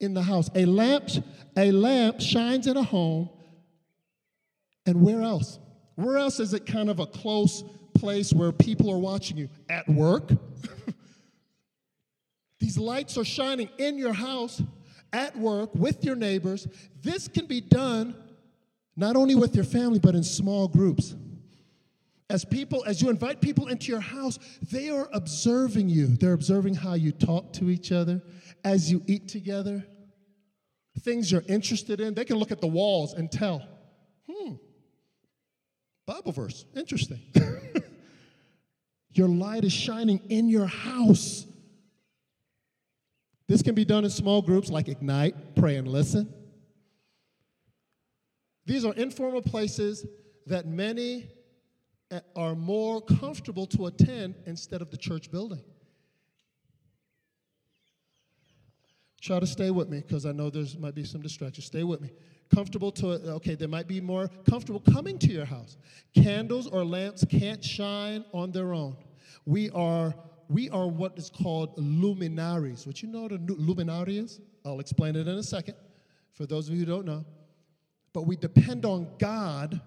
in 0.00 0.14
the 0.14 0.22
house. 0.22 0.50
A 0.56 0.64
lamp, 0.64 1.10
a 1.56 1.70
lamp 1.70 2.20
shines 2.20 2.66
in 2.66 2.76
a 2.76 2.82
home. 2.82 3.30
And 4.88 5.02
where 5.02 5.20
else? 5.20 5.58
Where 5.96 6.16
else 6.16 6.40
is 6.40 6.54
it 6.54 6.64
kind 6.64 6.88
of 6.88 6.98
a 6.98 7.04
close 7.04 7.62
place 7.92 8.32
where 8.32 8.52
people 8.52 8.90
are 8.90 8.98
watching 8.98 9.36
you? 9.36 9.50
At 9.68 9.86
work. 9.86 10.30
These 12.58 12.78
lights 12.78 13.18
are 13.18 13.24
shining 13.24 13.68
in 13.76 13.98
your 13.98 14.14
house, 14.14 14.62
at 15.12 15.36
work, 15.36 15.74
with 15.74 16.06
your 16.06 16.16
neighbors. 16.16 16.66
This 17.02 17.28
can 17.28 17.44
be 17.44 17.60
done 17.60 18.14
not 18.96 19.14
only 19.14 19.34
with 19.34 19.54
your 19.54 19.66
family, 19.66 19.98
but 19.98 20.14
in 20.14 20.24
small 20.24 20.68
groups. 20.68 21.14
As 22.30 22.46
people, 22.46 22.82
as 22.86 23.02
you 23.02 23.10
invite 23.10 23.42
people 23.42 23.68
into 23.68 23.92
your 23.92 24.00
house, 24.00 24.38
they 24.72 24.88
are 24.88 25.10
observing 25.12 25.90
you. 25.90 26.06
They're 26.06 26.32
observing 26.32 26.76
how 26.76 26.94
you 26.94 27.12
talk 27.12 27.52
to 27.54 27.68
each 27.68 27.92
other, 27.92 28.22
as 28.64 28.90
you 28.90 29.02
eat 29.06 29.28
together, 29.28 29.84
things 31.00 31.30
you're 31.30 31.44
interested 31.46 32.00
in. 32.00 32.14
They 32.14 32.24
can 32.24 32.36
look 32.36 32.52
at 32.52 32.62
the 32.62 32.66
walls 32.66 33.12
and 33.12 33.30
tell, 33.30 33.62
hmm, 34.26 34.54
Bible 36.08 36.32
verse, 36.32 36.64
interesting. 36.74 37.20
your 39.12 39.28
light 39.28 39.62
is 39.62 39.74
shining 39.74 40.22
in 40.30 40.48
your 40.48 40.64
house. 40.64 41.46
This 43.46 43.60
can 43.60 43.74
be 43.74 43.84
done 43.84 44.04
in 44.04 44.10
small 44.10 44.40
groups 44.40 44.70
like 44.70 44.88
Ignite, 44.88 45.54
Pray 45.54 45.76
and 45.76 45.86
Listen. 45.86 46.32
These 48.64 48.86
are 48.86 48.94
informal 48.94 49.42
places 49.42 50.06
that 50.46 50.66
many 50.66 51.28
are 52.34 52.54
more 52.54 53.02
comfortable 53.02 53.66
to 53.66 53.84
attend 53.84 54.34
instead 54.46 54.80
of 54.80 54.90
the 54.90 54.96
church 54.96 55.30
building. 55.30 55.62
Try 59.20 59.40
to 59.40 59.46
stay 59.46 59.70
with 59.70 59.90
me 59.90 60.00
because 60.00 60.24
I 60.24 60.32
know 60.32 60.48
there's 60.48 60.74
might 60.78 60.94
be 60.94 61.04
some 61.04 61.20
distractions. 61.20 61.66
Stay 61.66 61.84
with 61.84 62.00
me. 62.00 62.12
Comfortable 62.54 62.90
to 62.92 63.08
okay, 63.32 63.54
there 63.54 63.68
might 63.68 63.86
be 63.86 64.00
more 64.00 64.28
comfortable 64.48 64.80
coming 64.80 65.18
to 65.18 65.28
your 65.28 65.44
house. 65.44 65.76
Candles 66.14 66.66
or 66.66 66.84
lamps 66.84 67.24
can't 67.28 67.62
shine 67.62 68.24
on 68.32 68.52
their 68.52 68.72
own. 68.72 68.96
We 69.44 69.70
are 69.70 70.14
we 70.48 70.70
are 70.70 70.88
what 70.88 71.18
is 71.18 71.30
called 71.30 71.74
luminaries. 71.76 72.86
What 72.86 73.02
you 73.02 73.08
know 73.08 73.22
what 73.22 73.32
a 73.32 73.36
luminary 73.36 74.18
is? 74.18 74.40
I'll 74.64 74.80
explain 74.80 75.14
it 75.16 75.28
in 75.28 75.36
a 75.36 75.42
second. 75.42 75.74
For 76.32 76.46
those 76.46 76.68
of 76.68 76.74
you 76.74 76.80
who 76.80 76.86
don't 76.86 77.04
know, 77.04 77.24
but 78.12 78.22
we 78.22 78.36
depend 78.36 78.84
on 78.84 79.08
God 79.18 79.80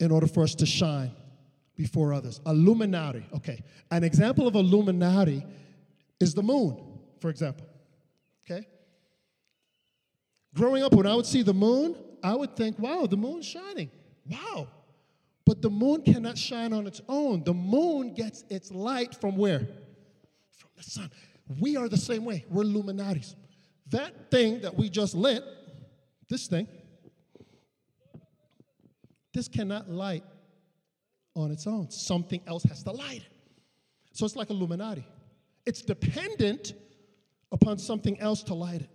in 0.00 0.10
order 0.10 0.26
for 0.26 0.42
us 0.42 0.54
to 0.56 0.66
shine 0.66 1.12
before 1.76 2.12
others. 2.12 2.40
Illuminati. 2.46 3.24
Okay. 3.34 3.62
An 3.90 4.04
example 4.04 4.46
of 4.46 4.54
a 4.56 4.62
luminati 4.62 5.46
is 6.20 6.34
the 6.34 6.42
moon, 6.42 6.76
for 7.20 7.30
example. 7.30 7.66
Okay? 8.44 8.66
Growing 10.54 10.82
up, 10.82 10.94
when 10.94 11.06
I 11.06 11.14
would 11.14 11.26
see 11.26 11.42
the 11.42 11.54
moon, 11.54 11.96
I 12.22 12.34
would 12.34 12.56
think, 12.56 12.78
wow, 12.78 13.06
the 13.06 13.16
moon's 13.16 13.46
shining. 13.46 13.90
Wow. 14.28 14.68
But 15.44 15.62
the 15.62 15.70
moon 15.70 16.02
cannot 16.02 16.38
shine 16.38 16.72
on 16.72 16.86
its 16.86 17.00
own. 17.08 17.42
The 17.42 17.54
moon 17.54 18.14
gets 18.14 18.44
its 18.48 18.70
light 18.70 19.14
from 19.14 19.36
where? 19.36 19.66
From 20.56 20.70
the 20.76 20.82
sun. 20.82 21.10
We 21.60 21.76
are 21.76 21.88
the 21.88 21.96
same 21.96 22.24
way. 22.24 22.44
We're 22.48 22.62
luminaries. 22.62 23.34
That 23.90 24.30
thing 24.30 24.60
that 24.60 24.74
we 24.74 24.88
just 24.88 25.14
lit, 25.14 25.42
this 26.28 26.46
thing, 26.46 26.68
this 29.34 29.48
cannot 29.48 29.90
light 29.90 30.24
on 31.34 31.50
its 31.50 31.66
own. 31.66 31.90
Something 31.90 32.40
else 32.46 32.62
has 32.64 32.82
to 32.84 32.92
light 32.92 33.22
it. 33.22 33.32
So 34.12 34.26
it's 34.26 34.36
like 34.36 34.50
a 34.50 34.52
Illuminati. 34.52 35.06
It's 35.64 35.82
dependent 35.82 36.74
upon 37.50 37.78
something 37.78 38.20
else 38.20 38.42
to 38.44 38.54
light 38.54 38.82
it. 38.82 38.90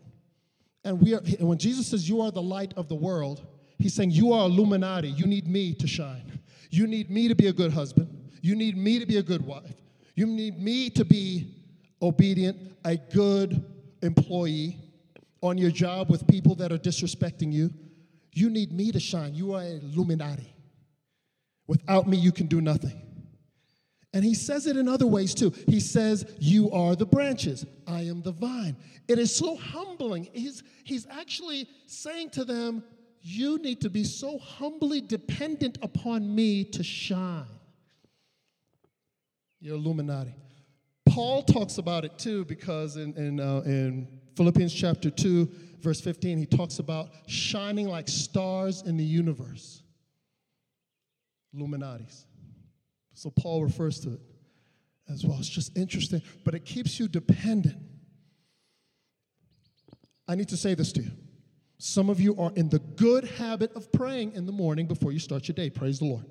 And 0.87 1.01
we 1.01 1.13
are, 1.13 1.21
and 1.37 1.49
when 1.49 1.57
Jesus 1.57 1.87
says, 1.87 2.07
You 2.07 2.21
are 2.21 2.31
the 2.31 2.41
light 2.41 2.73
of 2.77 2.87
the 2.87 2.95
world, 2.95 3.45
he's 3.77 3.93
saying, 3.93 4.11
You 4.11 4.31
are 4.31 4.45
Illuminati. 4.45 5.09
You 5.09 5.25
need 5.25 5.45
me 5.45 5.73
to 5.73 5.85
shine. 5.85 6.39
You 6.69 6.87
need 6.87 7.11
me 7.11 7.27
to 7.27 7.35
be 7.35 7.47
a 7.47 7.53
good 7.53 7.73
husband. 7.73 8.07
You 8.41 8.55
need 8.55 8.77
me 8.77 8.97
to 8.99 9.05
be 9.05 9.17
a 9.17 9.23
good 9.23 9.45
wife. 9.45 9.75
You 10.15 10.25
need 10.25 10.57
me 10.57 10.89
to 10.91 11.03
be 11.03 11.53
obedient, 12.01 12.57
a 12.85 12.95
good 12.95 13.65
employee 14.01 14.77
on 15.41 15.57
your 15.57 15.71
job 15.71 16.09
with 16.09 16.25
people 16.25 16.55
that 16.55 16.71
are 16.71 16.77
disrespecting 16.77 17.51
you. 17.51 17.69
You 18.31 18.49
need 18.49 18.71
me 18.71 18.93
to 18.93 18.99
shine. 18.99 19.35
You 19.35 19.55
are 19.55 19.63
a 19.63 19.79
luminati. 19.79 20.47
Without 21.67 22.07
me, 22.07 22.15
you 22.15 22.31
can 22.31 22.47
do 22.47 22.61
nothing. 22.61 23.06
And 24.17 24.25
he 24.25 24.33
says 24.33 24.65
it 24.65 24.77
in 24.77 24.87
other 24.87 25.05
ways 25.05 25.35
too. 25.35 25.53
He 25.67 25.79
says, 25.79 26.25
You 26.39 26.71
are 26.71 26.95
the 26.95 27.05
branches, 27.05 27.67
I 27.85 28.01
am 28.01 28.23
the 28.23 28.31
vine. 28.31 28.75
It 29.07 29.19
is 29.19 29.35
so 29.35 29.55
humbling. 29.55 30.27
He's, 30.33 30.63
he's 30.83 31.05
actually 31.11 31.69
saying 31.85 32.31
to 32.31 32.43
them, 32.43 32.83
You 33.21 33.59
need 33.59 33.79
to 33.81 33.91
be 33.91 34.03
so 34.03 34.39
humbly 34.39 35.01
dependent 35.01 35.77
upon 35.83 36.33
me 36.33 36.63
to 36.63 36.81
shine. 36.81 37.45
You're 39.59 39.75
Illuminati. 39.75 40.33
Paul 41.07 41.43
talks 41.43 41.77
about 41.77 42.03
it 42.03 42.17
too 42.17 42.43
because 42.45 42.97
in, 42.97 43.15
in, 43.17 43.39
uh, 43.39 43.61
in 43.67 44.07
Philippians 44.35 44.73
chapter 44.73 45.11
2, 45.11 45.47
verse 45.81 46.01
15, 46.01 46.39
he 46.39 46.47
talks 46.47 46.79
about 46.79 47.09
shining 47.27 47.87
like 47.87 48.07
stars 48.07 48.81
in 48.81 48.97
the 48.97 49.05
universe. 49.05 49.83
Illuminatis. 51.55 52.23
So 53.17 53.31
Paul 53.31 53.63
refers 53.63 53.99
to 54.01 54.13
it 54.13 54.19
as 55.09 55.25
well. 55.25 55.39
It's 55.39 55.49
just 55.49 55.75
interesting, 55.75 56.21
but 56.43 56.53
it 56.53 56.65
keeps 56.65 56.99
you 56.99 57.07
dependent. 57.07 57.77
I 60.27 60.35
need 60.35 60.49
to 60.49 60.57
say 60.57 60.75
this 60.75 60.91
to 60.91 61.01
you. 61.01 61.09
Some 61.79 62.11
of 62.11 62.21
you 62.21 62.37
are 62.37 62.51
in 62.55 62.69
the 62.69 62.77
good 62.77 63.23
habit 63.23 63.71
of 63.75 63.91
praying 63.91 64.33
in 64.33 64.45
the 64.45 64.51
morning 64.51 64.85
before 64.85 65.11
you 65.11 65.17
start 65.17 65.47
your 65.47 65.55
day. 65.55 65.71
Praise 65.71 65.97
the 65.97 66.05
Lord. 66.05 66.25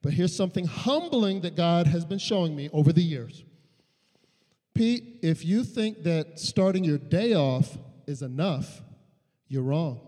But 0.00 0.12
here's 0.12 0.34
something 0.34 0.64
humbling 0.64 1.40
that 1.40 1.56
God 1.56 1.88
has 1.88 2.04
been 2.04 2.20
showing 2.20 2.54
me 2.54 2.70
over 2.72 2.92
the 2.92 3.02
years. 3.02 3.42
Pete, 4.74 5.18
if 5.22 5.44
you 5.44 5.64
think 5.64 6.04
that 6.04 6.38
starting 6.38 6.84
your 6.84 6.98
day 6.98 7.34
off 7.34 7.76
is 8.06 8.22
enough, 8.22 8.80
you're 9.48 9.64
wrong. 9.64 10.00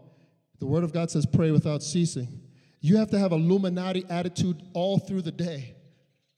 The 0.60 0.66
Word 0.66 0.84
of 0.84 0.92
God 0.92 1.10
says, 1.10 1.26
pray 1.26 1.50
without 1.50 1.82
ceasing. 1.82 2.40
You 2.80 2.98
have 2.98 3.10
to 3.10 3.18
have 3.18 3.32
a 3.32 3.36
Illuminati 3.36 4.04
attitude 4.08 4.62
all 4.74 5.00
through 5.00 5.22
the 5.22 5.32
day. 5.32 5.73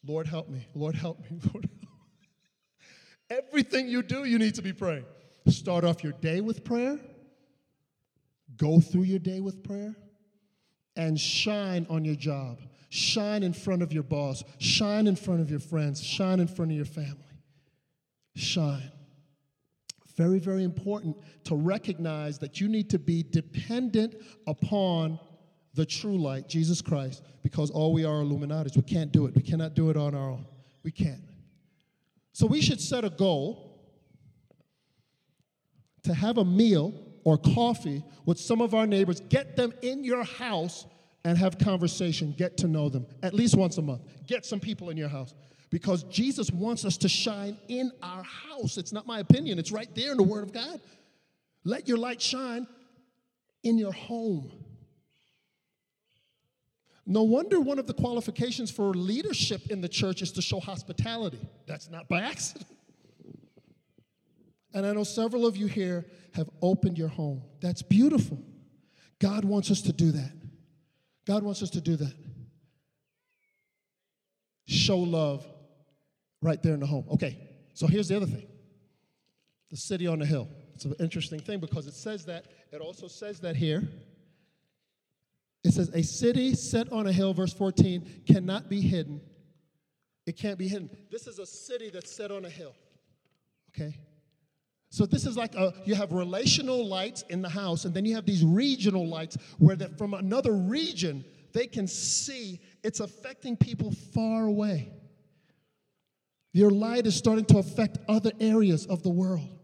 Lord, 0.06 0.26
help 0.26 0.48
me. 0.48 0.66
Lord, 0.74 0.94
help 0.94 1.18
me. 1.20 1.26
Lord, 1.52 1.68
help 1.82 1.92
me. 2.20 2.28
Everything 3.28 3.88
you 3.88 4.02
do, 4.02 4.24
you 4.24 4.38
need 4.38 4.54
to 4.54 4.62
be 4.62 4.72
praying. 4.72 5.04
Start 5.48 5.84
off 5.84 6.02
your 6.02 6.12
day 6.12 6.40
with 6.40 6.64
prayer, 6.64 6.98
go 8.56 8.80
through 8.80 9.02
your 9.02 9.18
day 9.18 9.40
with 9.40 9.62
prayer, 9.62 9.94
and 10.96 11.18
shine 11.18 11.86
on 11.88 12.04
your 12.04 12.14
job. 12.14 12.58
Shine 12.88 13.42
in 13.42 13.52
front 13.52 13.82
of 13.82 13.92
your 13.92 14.04
boss, 14.04 14.44
shine 14.58 15.06
in 15.06 15.16
front 15.16 15.40
of 15.40 15.50
your 15.50 15.60
friends, 15.60 16.02
shine 16.02 16.40
in 16.40 16.46
front 16.46 16.70
of 16.70 16.76
your 16.76 16.86
family. 16.86 17.18
Shine. 18.34 18.92
Very, 20.16 20.38
very 20.38 20.64
important 20.64 21.16
to 21.44 21.56
recognize 21.56 22.38
that 22.38 22.60
you 22.60 22.68
need 22.68 22.88
to 22.90 22.98
be 22.98 23.22
dependent 23.22 24.14
upon 24.46 25.18
the 25.76 25.86
true 25.86 26.16
light, 26.16 26.48
Jesus 26.48 26.80
Christ, 26.82 27.22
because 27.42 27.70
all 27.70 27.92
we 27.92 28.04
are 28.04 28.22
Illuminatis. 28.22 28.76
We 28.76 28.82
can't 28.82 29.12
do 29.12 29.26
it. 29.26 29.34
We 29.36 29.42
cannot 29.42 29.74
do 29.74 29.90
it 29.90 29.96
on 29.96 30.14
our 30.14 30.30
own. 30.30 30.46
We 30.82 30.90
can't. 30.90 31.20
So 32.32 32.46
we 32.46 32.60
should 32.60 32.80
set 32.80 33.04
a 33.04 33.10
goal 33.10 33.80
to 36.02 36.14
have 36.14 36.38
a 36.38 36.44
meal 36.44 36.94
or 37.24 37.36
coffee 37.36 38.04
with 38.24 38.38
some 38.38 38.60
of 38.60 38.74
our 38.74 38.86
neighbors, 38.86 39.20
get 39.20 39.56
them 39.56 39.72
in 39.82 40.02
your 40.02 40.24
house 40.24 40.86
and 41.24 41.36
have 41.36 41.58
conversation, 41.58 42.34
get 42.38 42.56
to 42.58 42.68
know 42.68 42.88
them 42.88 43.06
at 43.22 43.34
least 43.34 43.56
once 43.56 43.78
a 43.78 43.82
month. 43.82 44.02
Get 44.26 44.46
some 44.46 44.60
people 44.60 44.90
in 44.90 44.96
your 44.96 45.08
house 45.08 45.34
because 45.70 46.04
Jesus 46.04 46.50
wants 46.50 46.84
us 46.84 46.96
to 46.98 47.08
shine 47.08 47.58
in 47.68 47.90
our 48.02 48.22
house. 48.22 48.78
It's 48.78 48.92
not 48.92 49.06
my 49.06 49.18
opinion, 49.18 49.58
it's 49.58 49.72
right 49.72 49.92
there 49.94 50.12
in 50.12 50.16
the 50.16 50.22
Word 50.22 50.44
of 50.44 50.52
God. 50.52 50.80
Let 51.64 51.88
your 51.88 51.98
light 51.98 52.22
shine 52.22 52.66
in 53.64 53.76
your 53.76 53.92
home. 53.92 54.52
No 57.06 57.22
wonder 57.22 57.60
one 57.60 57.78
of 57.78 57.86
the 57.86 57.94
qualifications 57.94 58.70
for 58.70 58.92
leadership 58.92 59.68
in 59.70 59.80
the 59.80 59.88
church 59.88 60.22
is 60.22 60.32
to 60.32 60.42
show 60.42 60.58
hospitality. 60.58 61.48
That's 61.66 61.88
not 61.88 62.08
by 62.08 62.20
accident. 62.22 62.66
And 64.74 64.84
I 64.84 64.92
know 64.92 65.04
several 65.04 65.46
of 65.46 65.56
you 65.56 65.68
here 65.68 66.04
have 66.34 66.50
opened 66.60 66.98
your 66.98 67.08
home. 67.08 67.42
That's 67.60 67.80
beautiful. 67.80 68.42
God 69.20 69.44
wants 69.44 69.70
us 69.70 69.80
to 69.82 69.92
do 69.92 70.10
that. 70.12 70.32
God 71.26 71.42
wants 71.42 71.62
us 71.62 71.70
to 71.70 71.80
do 71.80 71.96
that. 71.96 72.12
Show 74.66 74.98
love 74.98 75.46
right 76.42 76.62
there 76.62 76.74
in 76.74 76.80
the 76.80 76.86
home. 76.86 77.06
Okay, 77.10 77.38
so 77.72 77.86
here's 77.86 78.08
the 78.08 78.16
other 78.16 78.26
thing 78.26 78.46
The 79.70 79.76
city 79.76 80.06
on 80.06 80.18
the 80.18 80.26
hill. 80.26 80.48
It's 80.74 80.84
an 80.84 80.94
interesting 81.00 81.40
thing 81.40 81.60
because 81.60 81.86
it 81.86 81.94
says 81.94 82.26
that, 82.26 82.46
it 82.72 82.80
also 82.80 83.08
says 83.08 83.40
that 83.40 83.56
here. 83.56 83.88
It 85.66 85.74
says, 85.74 85.88
A 85.90 86.02
city 86.02 86.54
set 86.54 86.92
on 86.92 87.06
a 87.06 87.12
hill, 87.12 87.34
verse 87.34 87.52
14, 87.52 88.22
cannot 88.26 88.70
be 88.70 88.80
hidden. 88.80 89.20
It 90.26 90.36
can't 90.36 90.58
be 90.58 90.68
hidden. 90.68 90.90
This 91.10 91.26
is 91.26 91.38
a 91.38 91.46
city 91.46 91.90
that's 91.90 92.14
set 92.14 92.30
on 92.30 92.44
a 92.44 92.48
hill. 92.48 92.74
Okay? 93.70 93.96
So 94.90 95.04
this 95.06 95.26
is 95.26 95.36
like 95.36 95.54
a, 95.56 95.74
you 95.84 95.94
have 95.94 96.12
relational 96.12 96.86
lights 96.86 97.24
in 97.28 97.42
the 97.42 97.48
house, 97.48 97.84
and 97.84 97.92
then 97.92 98.04
you 98.04 98.14
have 98.14 98.24
these 98.24 98.44
regional 98.44 99.06
lights 99.06 99.36
where 99.58 99.76
that 99.76 99.98
from 99.98 100.14
another 100.14 100.52
region 100.52 101.24
they 101.52 101.66
can 101.66 101.86
see 101.86 102.60
it's 102.84 103.00
affecting 103.00 103.56
people 103.56 103.92
far 104.14 104.44
away. 104.44 104.92
Your 106.52 106.70
light 106.70 107.06
is 107.06 107.16
starting 107.16 107.44
to 107.46 107.58
affect 107.58 107.98
other 108.08 108.30
areas 108.40 108.86
of 108.86 109.02
the 109.02 109.10
world. 109.10 109.55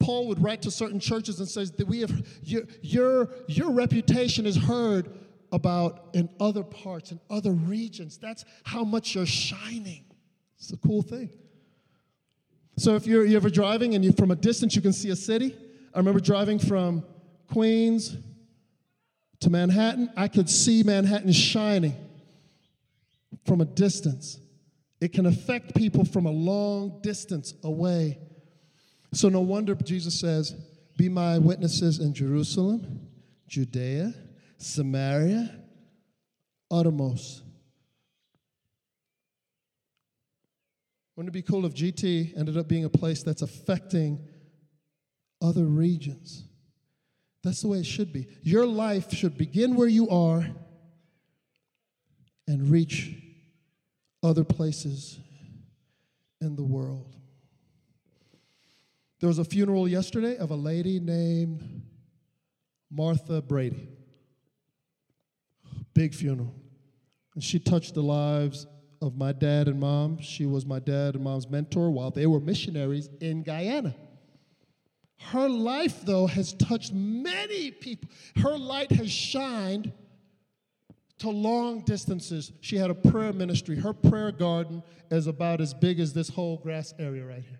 Paul 0.00 0.28
would 0.28 0.42
write 0.42 0.62
to 0.62 0.70
certain 0.70 1.00
churches 1.00 1.40
and 1.40 1.48
says 1.48 1.72
that 1.72 1.86
we 1.86 2.00
have 2.00 2.26
your, 2.42 2.62
your, 2.82 3.30
your 3.48 3.70
reputation 3.70 4.46
is 4.46 4.56
heard 4.56 5.10
about 5.50 6.10
in 6.12 6.28
other 6.38 6.62
parts, 6.62 7.10
in 7.10 7.20
other 7.30 7.52
regions. 7.52 8.18
That's 8.18 8.44
how 8.64 8.84
much 8.84 9.14
you're 9.14 9.26
shining. 9.26 10.04
It's 10.58 10.72
a 10.72 10.76
cool 10.76 11.02
thing. 11.02 11.30
So 12.76 12.94
if 12.94 13.06
you're, 13.06 13.24
you're 13.24 13.38
ever 13.38 13.50
driving 13.50 13.94
and 13.94 14.04
you 14.04 14.12
from 14.12 14.30
a 14.30 14.36
distance 14.36 14.76
you 14.76 14.82
can 14.82 14.92
see 14.92 15.10
a 15.10 15.16
city, 15.16 15.56
I 15.94 15.98
remember 15.98 16.20
driving 16.20 16.58
from 16.58 17.04
Queens 17.52 18.16
to 19.40 19.50
Manhattan. 19.50 20.10
I 20.16 20.28
could 20.28 20.48
see 20.48 20.82
Manhattan 20.82 21.32
shining 21.32 21.94
from 23.46 23.60
a 23.60 23.64
distance. 23.64 24.38
It 25.00 25.12
can 25.12 25.26
affect 25.26 25.74
people 25.74 26.04
from 26.04 26.26
a 26.26 26.30
long 26.30 27.00
distance 27.02 27.54
away. 27.64 28.18
So 29.12 29.28
no 29.28 29.40
wonder 29.40 29.74
Jesus 29.74 30.18
says, 30.18 30.52
Be 30.96 31.08
my 31.08 31.38
witnesses 31.38 31.98
in 31.98 32.14
Jerusalem, 32.14 33.08
Judea, 33.48 34.12
Samaria, 34.58 35.54
uttermost. 36.70 37.42
Wouldn't 41.16 41.34
it 41.34 41.38
be 41.38 41.42
cool 41.42 41.66
if 41.66 41.74
GT 41.74 42.38
ended 42.38 42.56
up 42.56 42.68
being 42.68 42.84
a 42.84 42.88
place 42.88 43.22
that's 43.22 43.42
affecting 43.42 44.20
other 45.42 45.64
regions? 45.64 46.44
That's 47.42 47.62
the 47.62 47.68
way 47.68 47.78
it 47.78 47.86
should 47.86 48.12
be. 48.12 48.28
Your 48.42 48.66
life 48.66 49.12
should 49.12 49.36
begin 49.36 49.74
where 49.74 49.88
you 49.88 50.08
are 50.10 50.46
and 52.46 52.70
reach 52.70 53.14
other 54.22 54.44
places 54.44 55.18
in 56.40 56.56
the 56.56 56.62
world. 56.62 57.16
There 59.20 59.28
was 59.28 59.38
a 59.38 59.44
funeral 59.44 59.88
yesterday 59.88 60.36
of 60.36 60.50
a 60.50 60.56
lady 60.56 61.00
named 61.00 61.82
Martha 62.90 63.42
Brady. 63.42 63.88
Big 65.92 66.14
funeral. 66.14 66.54
And 67.34 67.42
she 67.42 67.58
touched 67.58 67.94
the 67.94 68.02
lives 68.02 68.66
of 69.00 69.16
my 69.16 69.32
dad 69.32 69.68
and 69.68 69.80
mom. 69.80 70.20
She 70.20 70.46
was 70.46 70.64
my 70.64 70.78
dad 70.78 71.14
and 71.14 71.24
mom's 71.24 71.48
mentor 71.48 71.90
while 71.90 72.10
they 72.10 72.26
were 72.26 72.40
missionaries 72.40 73.08
in 73.20 73.42
Guyana. 73.42 73.94
Her 75.18 75.48
life, 75.48 76.02
though, 76.04 76.28
has 76.28 76.52
touched 76.52 76.92
many 76.92 77.72
people. 77.72 78.08
Her 78.36 78.56
light 78.56 78.92
has 78.92 79.10
shined 79.10 79.92
to 81.18 81.28
long 81.28 81.80
distances. 81.80 82.52
She 82.60 82.76
had 82.76 82.90
a 82.90 82.94
prayer 82.94 83.32
ministry. 83.32 83.76
Her 83.76 83.92
prayer 83.92 84.30
garden 84.30 84.82
is 85.10 85.26
about 85.26 85.60
as 85.60 85.74
big 85.74 85.98
as 85.98 86.12
this 86.12 86.28
whole 86.28 86.58
grass 86.58 86.94
area 87.00 87.24
right 87.24 87.42
here. 87.42 87.58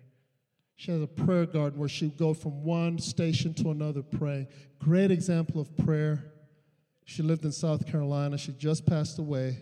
She 0.79 0.91
has 0.91 1.01
a 1.01 1.07
prayer 1.07 1.45
garden 1.45 1.77
where 1.77 1.89
she'd 1.89 2.17
go 2.17 2.33
from 2.33 2.63
one 2.63 2.99
station 2.99 3.53
to 3.55 3.71
another 3.71 4.01
praying. 4.01 4.47
Great 4.79 5.11
example 5.11 5.59
of 5.59 5.75
prayer. 5.75 6.31
She 7.03 7.21
lived 7.21 7.43
in 7.43 7.51
South 7.51 7.85
Carolina. 7.85 8.37
She 8.37 8.53
just 8.53 8.85
passed 8.85 9.19
away 9.19 9.57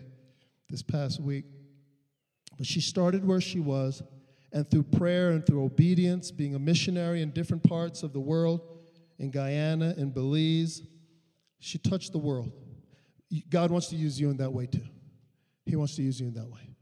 this 0.70 0.80
past 0.80 1.18
week. 1.18 1.44
But 2.56 2.68
she 2.68 2.80
started 2.80 3.26
where 3.26 3.40
she 3.40 3.58
was, 3.58 4.00
and 4.52 4.70
through 4.70 4.84
prayer 4.84 5.30
and 5.30 5.44
through 5.44 5.64
obedience, 5.64 6.30
being 6.30 6.54
a 6.54 6.58
missionary 6.60 7.20
in 7.20 7.32
different 7.32 7.64
parts 7.64 8.04
of 8.04 8.12
the 8.12 8.20
world, 8.20 8.60
in 9.18 9.32
Guyana, 9.32 9.94
in 9.96 10.10
Belize, 10.10 10.82
she 11.58 11.78
touched 11.78 12.12
the 12.12 12.18
world. 12.18 12.52
God 13.50 13.72
wants 13.72 13.88
to 13.88 13.96
use 13.96 14.20
you 14.20 14.30
in 14.30 14.36
that 14.36 14.52
way 14.52 14.66
too. 14.66 14.86
He 15.66 15.74
wants 15.74 15.96
to 15.96 16.02
use 16.02 16.20
you 16.20 16.28
in 16.28 16.34
that 16.34 16.48
way. 16.48 16.76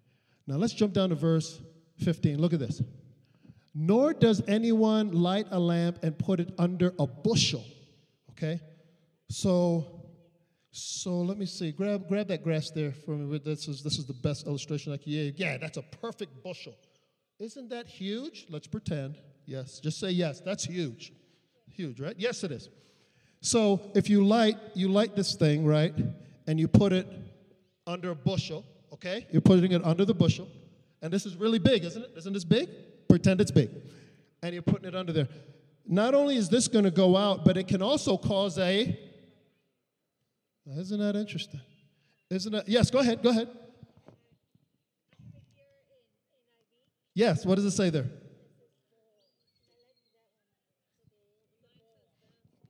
Now 0.46 0.57
let's 0.57 0.75
jump 0.75 0.92
down 0.92 1.09
to 1.09 1.14
verse 1.14 1.59
15. 2.01 2.38
Look 2.38 2.53
at 2.53 2.61
this. 2.61 2.83
Nor 3.78 4.14
does 4.14 4.42
anyone 4.48 5.12
light 5.12 5.48
a 5.50 5.60
lamp 5.60 5.98
and 6.02 6.18
put 6.18 6.40
it 6.40 6.50
under 6.58 6.94
a 6.98 7.06
bushel. 7.06 7.62
Okay? 8.30 8.58
So 9.28 9.84
so 10.70 11.20
let 11.20 11.36
me 11.36 11.44
see. 11.44 11.72
Grab 11.72 12.08
grab 12.08 12.28
that 12.28 12.42
grass 12.42 12.70
there 12.70 12.92
for 12.92 13.10
me. 13.10 13.38
This 13.38 13.68
is 13.68 13.82
this 13.82 13.98
is 13.98 14.06
the 14.06 14.14
best 14.14 14.46
illustration 14.46 14.94
I 14.94 14.96
can. 14.96 15.12
Yeah, 15.12 15.30
yeah, 15.36 15.58
that's 15.58 15.76
a 15.76 15.82
perfect 15.82 16.42
bushel. 16.42 16.74
Isn't 17.38 17.68
that 17.68 17.86
huge? 17.86 18.46
Let's 18.48 18.66
pretend. 18.66 19.16
Yes. 19.44 19.78
Just 19.78 20.00
say 20.00 20.08
yes. 20.10 20.40
That's 20.40 20.64
huge. 20.64 21.12
Huge, 21.70 22.00
right? 22.00 22.14
Yes, 22.16 22.44
it 22.44 22.52
is. 22.52 22.70
So 23.42 23.90
if 23.94 24.08
you 24.08 24.24
light, 24.24 24.56
you 24.74 24.88
light 24.88 25.14
this 25.14 25.34
thing, 25.34 25.66
right? 25.66 25.94
And 26.46 26.58
you 26.58 26.66
put 26.66 26.94
it 26.94 27.06
under 27.86 28.10
a 28.10 28.14
bushel, 28.14 28.64
okay? 28.90 29.26
You're 29.30 29.42
putting 29.42 29.72
it 29.72 29.84
under 29.84 30.06
the 30.06 30.14
bushel. 30.14 30.48
And 31.02 31.12
this 31.12 31.26
is 31.26 31.36
really 31.36 31.58
big, 31.58 31.84
isn't 31.84 32.02
it? 32.02 32.10
Isn't 32.16 32.32
this 32.32 32.44
big? 32.44 32.70
Pretend 33.08 33.40
it's 33.40 33.50
big. 33.50 33.70
And 34.42 34.52
you're 34.52 34.62
putting 34.62 34.88
it 34.88 34.94
under 34.94 35.12
there. 35.12 35.28
Not 35.86 36.14
only 36.14 36.36
is 36.36 36.48
this 36.48 36.68
going 36.68 36.84
to 36.84 36.90
go 36.90 37.16
out, 37.16 37.44
but 37.44 37.56
it 37.56 37.68
can 37.68 37.82
also 37.82 38.16
cause 38.16 38.58
a. 38.58 38.98
Isn't 40.78 40.98
that 40.98 41.14
interesting? 41.14 41.60
Isn't 42.30 42.52
that? 42.52 42.68
Yes, 42.68 42.90
go 42.90 42.98
ahead, 42.98 43.22
go 43.22 43.30
ahead. 43.30 43.48
Yes, 47.14 47.46
what 47.46 47.54
does 47.54 47.64
it 47.64 47.70
say 47.70 47.88
there? 47.88 48.06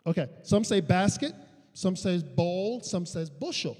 Okay, 0.06 0.28
some 0.44 0.62
say 0.62 0.80
basket, 0.80 1.32
some 1.72 1.96
says 1.96 2.22
bowl, 2.22 2.80
some 2.80 3.06
says 3.06 3.28
bushel. 3.28 3.76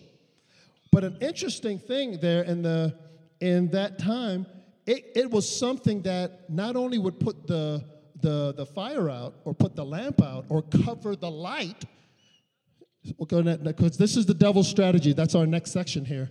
But 0.90 1.04
an 1.04 1.18
interesting 1.20 1.78
thing 1.78 2.18
there 2.20 2.42
in 2.42 2.62
the 2.62 2.98
in 3.40 3.68
that 3.70 3.98
time, 3.98 4.46
it, 4.87 5.12
it 5.14 5.31
was 5.31 5.49
something 5.49 6.03
that 6.03 6.49
not 6.49 6.77
only 6.77 6.99
would 6.99 7.18
put 7.18 7.46
the, 7.46 7.85
the, 8.20 8.55
the 8.57 8.64
fire 8.64 9.11
out 9.11 9.35
or 9.44 9.53
put 9.55 9.75
the 9.75 9.85
lamp 9.85 10.22
out 10.22 10.46
or 10.49 10.62
cover 10.62 11.16
the 11.16 11.31
light, 11.31 11.85
because 13.18 13.96
this 13.96 14.16
is 14.16 14.27
the 14.27 14.35
devil's 14.35 14.68
strategy. 14.68 15.12
That's 15.12 15.35
our 15.35 15.46
next 15.46 15.72
section 15.72 16.05
here. 16.05 16.31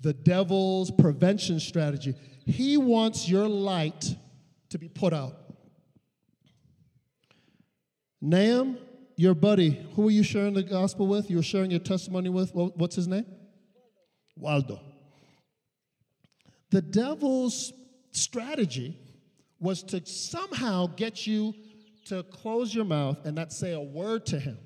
The 0.00 0.12
devil's 0.12 0.90
prevention 0.90 1.58
strategy. 1.60 2.14
He 2.46 2.76
wants 2.76 3.28
your 3.28 3.48
light 3.48 4.14
to 4.70 4.78
be 4.78 4.88
put 4.88 5.12
out. 5.12 5.36
Nahum, 8.20 8.78
your 9.16 9.34
buddy, 9.34 9.86
who 9.94 10.08
are 10.08 10.10
you 10.10 10.22
sharing 10.22 10.54
the 10.54 10.62
gospel 10.62 11.06
with? 11.06 11.30
You 11.30 11.36
were 11.36 11.42
sharing 11.42 11.70
your 11.70 11.80
testimony 11.80 12.28
with? 12.28 12.52
What's 12.54 12.96
his 12.96 13.06
name? 13.06 13.26
Waldo. 14.36 14.80
The 16.70 16.82
devil's 16.82 17.72
strategy 18.14 18.96
was 19.60 19.82
to 19.82 20.04
somehow 20.04 20.86
get 20.86 21.26
you 21.26 21.54
to 22.06 22.22
close 22.24 22.74
your 22.74 22.84
mouth 22.84 23.18
and 23.24 23.34
not 23.34 23.52
say 23.52 23.72
a 23.72 23.80
word 23.80 24.26
to 24.26 24.38
him. 24.38 24.58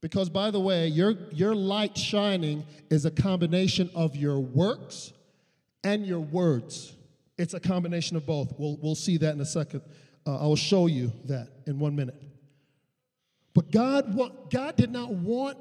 Because, 0.00 0.28
by 0.28 0.50
the 0.50 0.60
way, 0.60 0.88
your, 0.88 1.14
your 1.32 1.54
light 1.54 1.96
shining 1.96 2.64
is 2.90 3.04
a 3.04 3.10
combination 3.10 3.88
of 3.94 4.16
your 4.16 4.40
works 4.40 5.12
and 5.84 6.04
your 6.06 6.20
words. 6.20 6.94
It's 7.38 7.54
a 7.54 7.60
combination 7.60 8.16
of 8.16 8.26
both. 8.26 8.52
We'll, 8.58 8.78
we'll 8.82 8.94
see 8.94 9.16
that 9.18 9.34
in 9.34 9.40
a 9.40 9.46
second. 9.46 9.82
Uh, 10.26 10.38
I 10.38 10.46
will 10.46 10.56
show 10.56 10.86
you 10.86 11.12
that 11.26 11.48
in 11.66 11.78
one 11.78 11.96
minute. 11.96 12.20
But 13.54 13.70
God, 13.70 14.18
God 14.50 14.76
did 14.76 14.90
not 14.90 15.10
want 15.10 15.58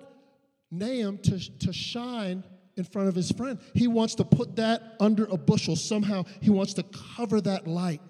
Nahum 0.71 1.17
to, 1.19 1.59
to 1.59 1.73
shine 1.73 2.43
in 2.81 2.91
front 2.91 3.07
of 3.07 3.15
his 3.15 3.31
friend. 3.31 3.59
He 3.75 3.87
wants 3.87 4.15
to 4.15 4.25
put 4.25 4.55
that 4.55 4.95
under 4.99 5.25
a 5.25 5.37
bushel. 5.37 5.75
Somehow, 5.75 6.23
he 6.41 6.49
wants 6.49 6.73
to 6.73 6.83
cover 7.15 7.39
that 7.41 7.67
light. 7.67 8.01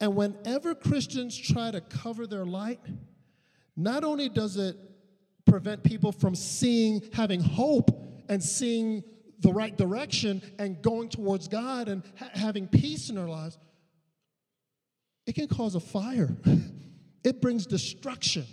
And 0.00 0.16
whenever 0.16 0.74
Christians 0.74 1.36
try 1.36 1.70
to 1.70 1.80
cover 1.80 2.26
their 2.26 2.44
light, 2.44 2.80
not 3.76 4.02
only 4.02 4.28
does 4.28 4.56
it 4.56 4.76
prevent 5.46 5.84
people 5.84 6.10
from 6.10 6.34
seeing, 6.34 7.02
having 7.12 7.40
hope, 7.40 7.90
and 8.28 8.42
seeing 8.42 9.02
the 9.40 9.52
right 9.52 9.76
direction 9.76 10.42
and 10.58 10.82
going 10.82 11.08
towards 11.08 11.46
God 11.46 11.88
and 11.88 12.02
ha- 12.18 12.30
having 12.32 12.66
peace 12.66 13.08
in 13.08 13.14
their 13.14 13.28
lives, 13.28 13.58
it 15.26 15.36
can 15.36 15.46
cause 15.46 15.76
a 15.76 15.80
fire. 15.80 16.36
it 17.24 17.40
brings 17.40 17.64
destruction 17.66 18.44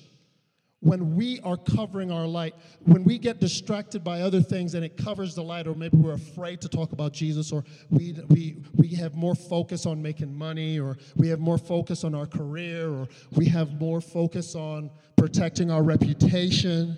when 0.86 1.16
we 1.16 1.40
are 1.40 1.58
covering 1.58 2.12
our 2.12 2.28
light, 2.28 2.54
when 2.84 3.04
we 3.04 3.18
get 3.18 3.40
distracted 3.40 4.04
by 4.04 4.22
other 4.22 4.40
things 4.40 4.76
and 4.76 4.86
it 4.86 4.96
covers 4.96 5.34
the 5.34 5.42
light, 5.42 5.66
or 5.66 5.74
maybe 5.74 5.98
we're 5.98 6.14
afraid 6.14 6.62
to 6.62 6.70
talk 6.70 6.92
about 6.92 7.12
Jesus, 7.12 7.52
or 7.52 7.64
we, 7.90 8.16
we, 8.30 8.58
we 8.76 8.90
have 8.90 9.16
more 9.16 9.34
focus 9.34 9.88
on 9.88 10.00
making 10.00 10.32
money, 10.32 10.80
or 10.80 10.96
we 11.16 11.28
have 11.28 11.40
more 11.40 11.58
focus 11.58 12.04
on 12.04 12.14
our 12.14 12.28
career, 12.28 12.88
or 12.88 13.08
we 13.32 13.48
have 13.48 13.82
more 13.82 14.00
focus 14.00 14.54
on 14.54 14.92
protecting 15.18 15.72
our 15.72 15.82
reputation, 15.82 16.96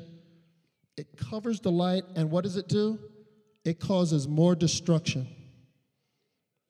it 0.98 1.08
covers 1.16 1.62
the 1.62 1.72
light, 1.72 2.04
and 2.18 2.30
what 2.30 2.44
does 2.44 2.58
it 2.58 2.68
do? 2.68 3.00
It 3.64 3.80
causes 3.80 4.28
more 4.28 4.54
destruction 4.54 5.30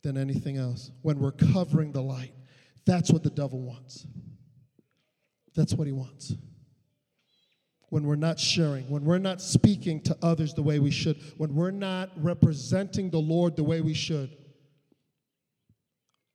than 0.03 0.17
anything 0.17 0.57
else 0.57 0.91
when 1.01 1.17
we're 1.17 1.31
covering 1.31 1.93
the 1.93 2.03
light. 2.03 2.33
That's 2.85 3.11
what 3.11 3.23
the 3.23 3.31
devil 3.31 3.59
wants. 3.59 4.05
That's 5.55 5.73
what 5.73 5.87
he 5.87 5.93
wants 5.93 6.35
when 7.89 8.03
we're 8.03 8.15
not 8.15 8.39
sharing, 8.39 8.89
when 8.89 9.05
we're 9.05 9.17
not 9.17 9.41
speaking 9.41 10.01
to 10.01 10.17
others 10.21 10.53
the 10.53 10.61
way 10.61 10.79
we 10.79 10.91
should, 10.91 11.17
when 11.37 11.55
we're 11.55 11.71
not 11.71 12.11
representing 12.17 13.09
the 13.09 13.19
Lord 13.19 13.55
the 13.55 13.63
way 13.63 13.81
we 13.81 13.93
should, 13.93 14.35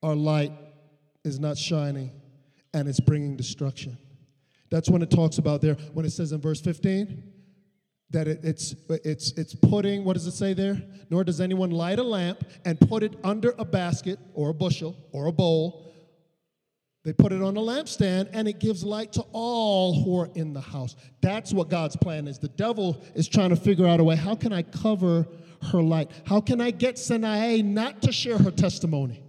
our 0.02 0.14
light 0.14 0.52
is 1.24 1.38
not 1.38 1.58
shining 1.58 2.10
and 2.72 2.88
it's 2.88 3.00
bringing 3.00 3.36
destruction. 3.36 3.98
That's 4.70 4.88
when 4.88 5.02
it 5.02 5.10
talks 5.10 5.36
about 5.36 5.60
there, 5.60 5.74
when 5.92 6.06
it 6.06 6.10
says 6.10 6.32
in 6.32 6.40
verse 6.40 6.60
15, 6.60 7.22
that 8.10 8.26
it, 8.26 8.40
it's, 8.42 8.74
it's, 8.88 9.32
it's 9.32 9.54
putting, 9.54 10.04
what 10.04 10.14
does 10.14 10.26
it 10.26 10.32
say 10.32 10.54
there? 10.54 10.82
Nor 11.10 11.24
does 11.24 11.40
anyone 11.40 11.70
light 11.70 11.98
a 11.98 12.02
lamp 12.02 12.44
and 12.64 12.80
put 12.80 13.02
it 13.02 13.16
under 13.22 13.54
a 13.58 13.64
basket 13.64 14.18
or 14.34 14.50
a 14.50 14.54
bushel 14.54 14.96
or 15.12 15.26
a 15.26 15.32
bowl 15.32 15.91
they 17.04 17.12
put 17.12 17.32
it 17.32 17.42
on 17.42 17.56
a 17.56 17.60
lampstand 17.60 18.28
and 18.32 18.46
it 18.46 18.60
gives 18.60 18.84
light 18.84 19.12
to 19.14 19.24
all 19.32 20.04
who 20.04 20.20
are 20.20 20.30
in 20.34 20.52
the 20.52 20.60
house. 20.60 20.94
That's 21.20 21.52
what 21.52 21.68
God's 21.68 21.96
plan 21.96 22.28
is. 22.28 22.38
The 22.38 22.48
devil 22.48 23.02
is 23.14 23.26
trying 23.26 23.50
to 23.50 23.56
figure 23.56 23.86
out 23.86 23.98
a 23.98 24.04
way 24.04 24.14
how 24.14 24.36
can 24.36 24.52
I 24.52 24.62
cover 24.62 25.26
her 25.70 25.82
light? 25.82 26.10
How 26.24 26.40
can 26.40 26.60
I 26.60 26.70
get 26.70 26.96
Sanae 26.96 27.64
not 27.64 28.02
to 28.02 28.12
share 28.12 28.38
her 28.38 28.52
testimony? 28.52 29.22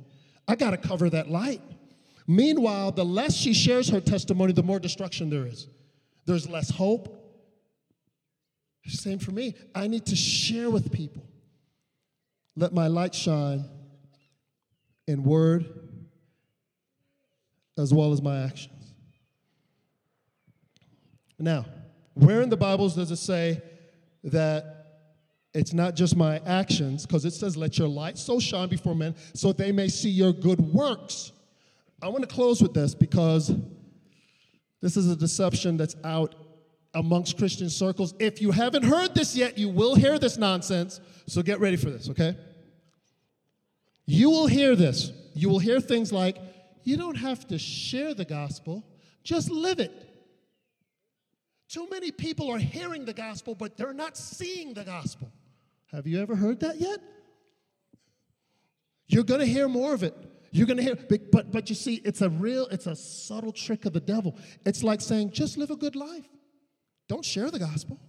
I 0.48 0.56
got 0.56 0.72
to 0.72 0.78
cover 0.78 1.10
that 1.10 1.30
light. 1.30 1.62
Meanwhile, 2.28 2.92
the 2.92 3.06
less 3.06 3.36
she 3.36 3.54
shares 3.54 3.90
her 3.90 4.00
testimony, 4.00 4.54
the 4.54 4.64
more 4.64 4.80
destruction 4.80 5.30
there 5.30 5.48
is. 5.48 5.68
There's 6.26 6.48
less 6.48 6.70
hope. 6.70 7.20
Same 8.86 9.20
for 9.20 9.32
me. 9.32 9.56
I 9.74 9.88
need 9.88 10.06
to 10.08 10.16
share 10.16 10.70
with 10.70 10.92
people. 10.92 11.24
Let 12.56 12.74
my 12.74 12.88
light 12.88 13.16
shine 13.16 13.66
in 15.08 15.24
word 15.24 15.83
as 17.78 17.94
well 17.94 18.12
as 18.12 18.22
my 18.22 18.44
actions. 18.44 18.94
Now, 21.40 21.66
where 22.14 22.42
in 22.42 22.50
the 22.50 22.58
Bibles 22.58 22.96
does 22.96 23.12
it 23.12 23.18
say 23.18 23.62
that 24.24 24.74
it's 25.54 25.74
not 25.74 25.96
just 25.96 26.16
my 26.16 26.40
actions? 26.46 27.06
Because 27.06 27.26
it 27.26 27.32
says, 27.32 27.58
Let 27.58 27.78
your 27.78 27.88
light 27.88 28.18
so 28.18 28.40
shine 28.40 28.70
before 28.70 28.96
men 28.96 29.16
so 29.34 29.52
they 29.52 29.72
may 29.72 29.88
see 29.88 30.10
your 30.10 30.32
good 30.32 30.60
works. 30.60 31.32
I 32.02 32.08
want 32.10 32.28
to 32.28 32.34
close 32.34 32.62
with 32.62 32.74
this 32.74 32.94
because 32.94 33.52
this 34.82 34.98
is 34.98 35.10
a 35.10 35.16
deception 35.16 35.78
that's 35.78 35.96
out 36.04 36.36
amongst 36.94 37.38
Christian 37.38 37.70
circles. 37.70 38.14
If 38.20 38.42
you 38.42 38.52
haven't 38.52 38.84
heard 38.84 39.16
this 39.16 39.36
yet, 39.36 39.58
you 39.58 39.70
will 39.70 39.96
hear 39.96 40.20
this 40.20 40.38
nonsense. 40.38 41.00
So 41.28 41.42
get 41.42 41.60
ready 41.60 41.78
for 41.78 41.90
this, 41.90 42.10
okay? 42.10 42.36
You 44.06 44.30
will 44.30 44.48
hear 44.48 44.76
this. 44.76 45.12
You 45.34 45.50
will 45.50 45.60
hear 45.60 45.80
things 45.80 46.12
like, 46.12 46.38
you 46.84 46.98
don't 46.98 47.16
have 47.16 47.48
to 47.48 47.58
share 47.58 48.14
the 48.14 48.26
gospel, 48.26 48.84
just 49.24 49.50
live 49.50 49.80
it. 49.80 49.92
Too 51.70 51.88
many 51.90 52.12
people 52.12 52.52
are 52.52 52.60
hearing 52.60 53.06
the 53.06 53.14
gospel, 53.14 53.56
but 53.56 53.78
they're 53.78 53.94
not 53.94 54.18
seeing 54.18 54.74
the 54.74 54.84
gospel. 54.84 55.32
Have 55.92 56.06
you 56.06 56.22
ever 56.22 56.36
heard 56.36 56.60
that 56.60 56.80
yet? 56.80 57.00
You're 59.08 59.24
going 59.24 59.40
to 59.40 59.46
hear 59.46 59.68
more 59.68 59.94
of 59.94 60.04
it. 60.04 60.16
You're 60.52 60.68
going 60.68 60.78
to 60.78 60.84
hear, 60.84 60.96
but, 60.96 61.32
but, 61.32 61.52
but 61.52 61.70
you 61.70 61.76
see, 61.76 61.96
it's 62.06 62.22
a 62.22 62.30
real, 62.30 62.68
it's 62.68 62.86
a 62.86 62.96
subtle 62.96 63.52
trick 63.52 63.86
of 63.86 63.94
the 63.94 64.00
devil. 64.00 64.38
It's 64.66 64.84
like 64.84 65.02
saying, 65.02 65.32
just 65.32 65.58
live 65.58 65.72
a 65.72 65.76
good 65.76 65.96
life. 65.96 66.28
Don't 67.08 67.26
share 67.26 67.50
the 67.50 67.60
gospel. 67.60 68.00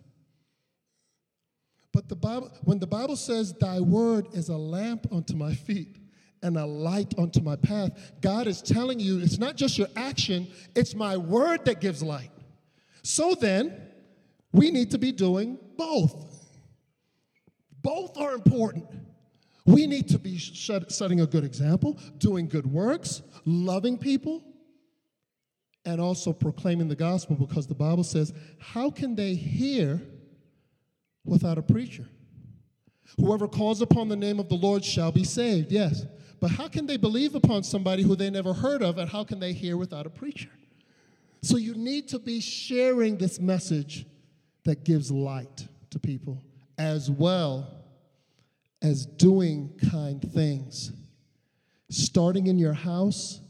But 1.93 2.09
the 2.09 2.17
Bible, 2.17 2.51
when 2.65 2.81
the 2.81 2.87
Bible 2.87 3.17
says, 3.17 3.55
Thy 3.55 3.81
word 3.81 4.27
is 4.33 4.49
a 4.49 4.57
lamp 4.57 5.07
unto 5.11 5.35
my 5.35 5.55
feet 5.55 5.97
and 6.45 6.59
a 6.59 6.65
light 6.65 7.13
unto 7.19 7.41
my 7.41 7.57
path. 7.57 8.13
God 8.21 8.47
is 8.47 8.63
telling 8.63 9.01
you 9.01 9.19
it's 9.19 9.39
not 9.39 9.57
just 9.57 9.79
your 9.79 9.89
action, 9.97 10.47
it's 10.77 10.95
my 10.95 11.17
word 11.17 11.65
that 11.65 11.81
gives 11.81 12.03
light. 12.03 12.31
So 13.03 13.35
then, 13.35 13.81
we 14.53 14.71
need 14.71 14.93
to 14.93 14.99
be 14.99 15.11
doing 15.11 15.59
both. 15.77 16.15
Both 17.83 18.17
are 18.19 18.35
important. 18.35 18.87
We 19.67 19.87
need 19.87 20.09
to 20.11 20.19
be 20.19 20.39
setting 20.39 21.23
a 21.23 21.27
good 21.27 21.45
example, 21.45 21.99
doing 22.19 22.49
good 22.49 22.67
works, 22.67 23.23
loving 23.47 23.99
people, 23.99 24.45
and 25.87 26.01
also 26.01 26.33
proclaiming 26.33 26.89
the 26.89 26.97
gospel 26.97 27.37
because 27.37 27.67
the 27.67 27.75
Bible 27.75 28.05
says, 28.05 28.33
How 28.59 28.91
can 28.91 29.15
they 29.15 29.35
hear 29.35 30.01
without 31.25 31.57
a 31.57 31.63
preacher? 31.63 32.07
Whoever 33.19 33.47
calls 33.47 33.81
upon 33.81 34.09
the 34.09 34.17
name 34.17 34.41
of 34.41 34.49
the 34.49 34.55
Lord 34.57 34.85
shall 34.85 35.13
be 35.13 35.25
saved. 35.25 35.71
Yes. 35.71 36.05
But 36.41 36.51
how 36.51 36.69
can 36.69 36.87
they 36.87 36.97
believe 36.97 37.35
upon 37.35 37.63
somebody 37.63 38.03
who 38.03 38.17
they 38.17 38.29
never 38.31 38.53
heard 38.53 38.83
of, 38.83 38.99
and 38.99 39.09
how 39.09 39.25
can 39.25 39.41
they 39.41 39.53
hear 39.53 39.77
without 39.77 40.07
a 40.07 40.11
preacher? 40.11 40.51
So 41.43 41.57
you 41.57 41.75
need 41.75 42.09
to 42.09 42.19
be 42.19 42.41
sharing 42.41 43.17
this 43.17 43.39
message 43.39 44.07
that 44.65 44.85
gives 44.85 45.11
light 45.11 45.69
to 45.91 45.99
people, 45.99 46.43
as 46.79 47.11
well 47.11 47.85
as 48.83 49.07
doing 49.07 49.79
kind 49.91 50.21
things. 50.33 50.93
Starting 51.91 52.47
in 52.47 52.59
your 52.59 52.73
house, 52.73 53.41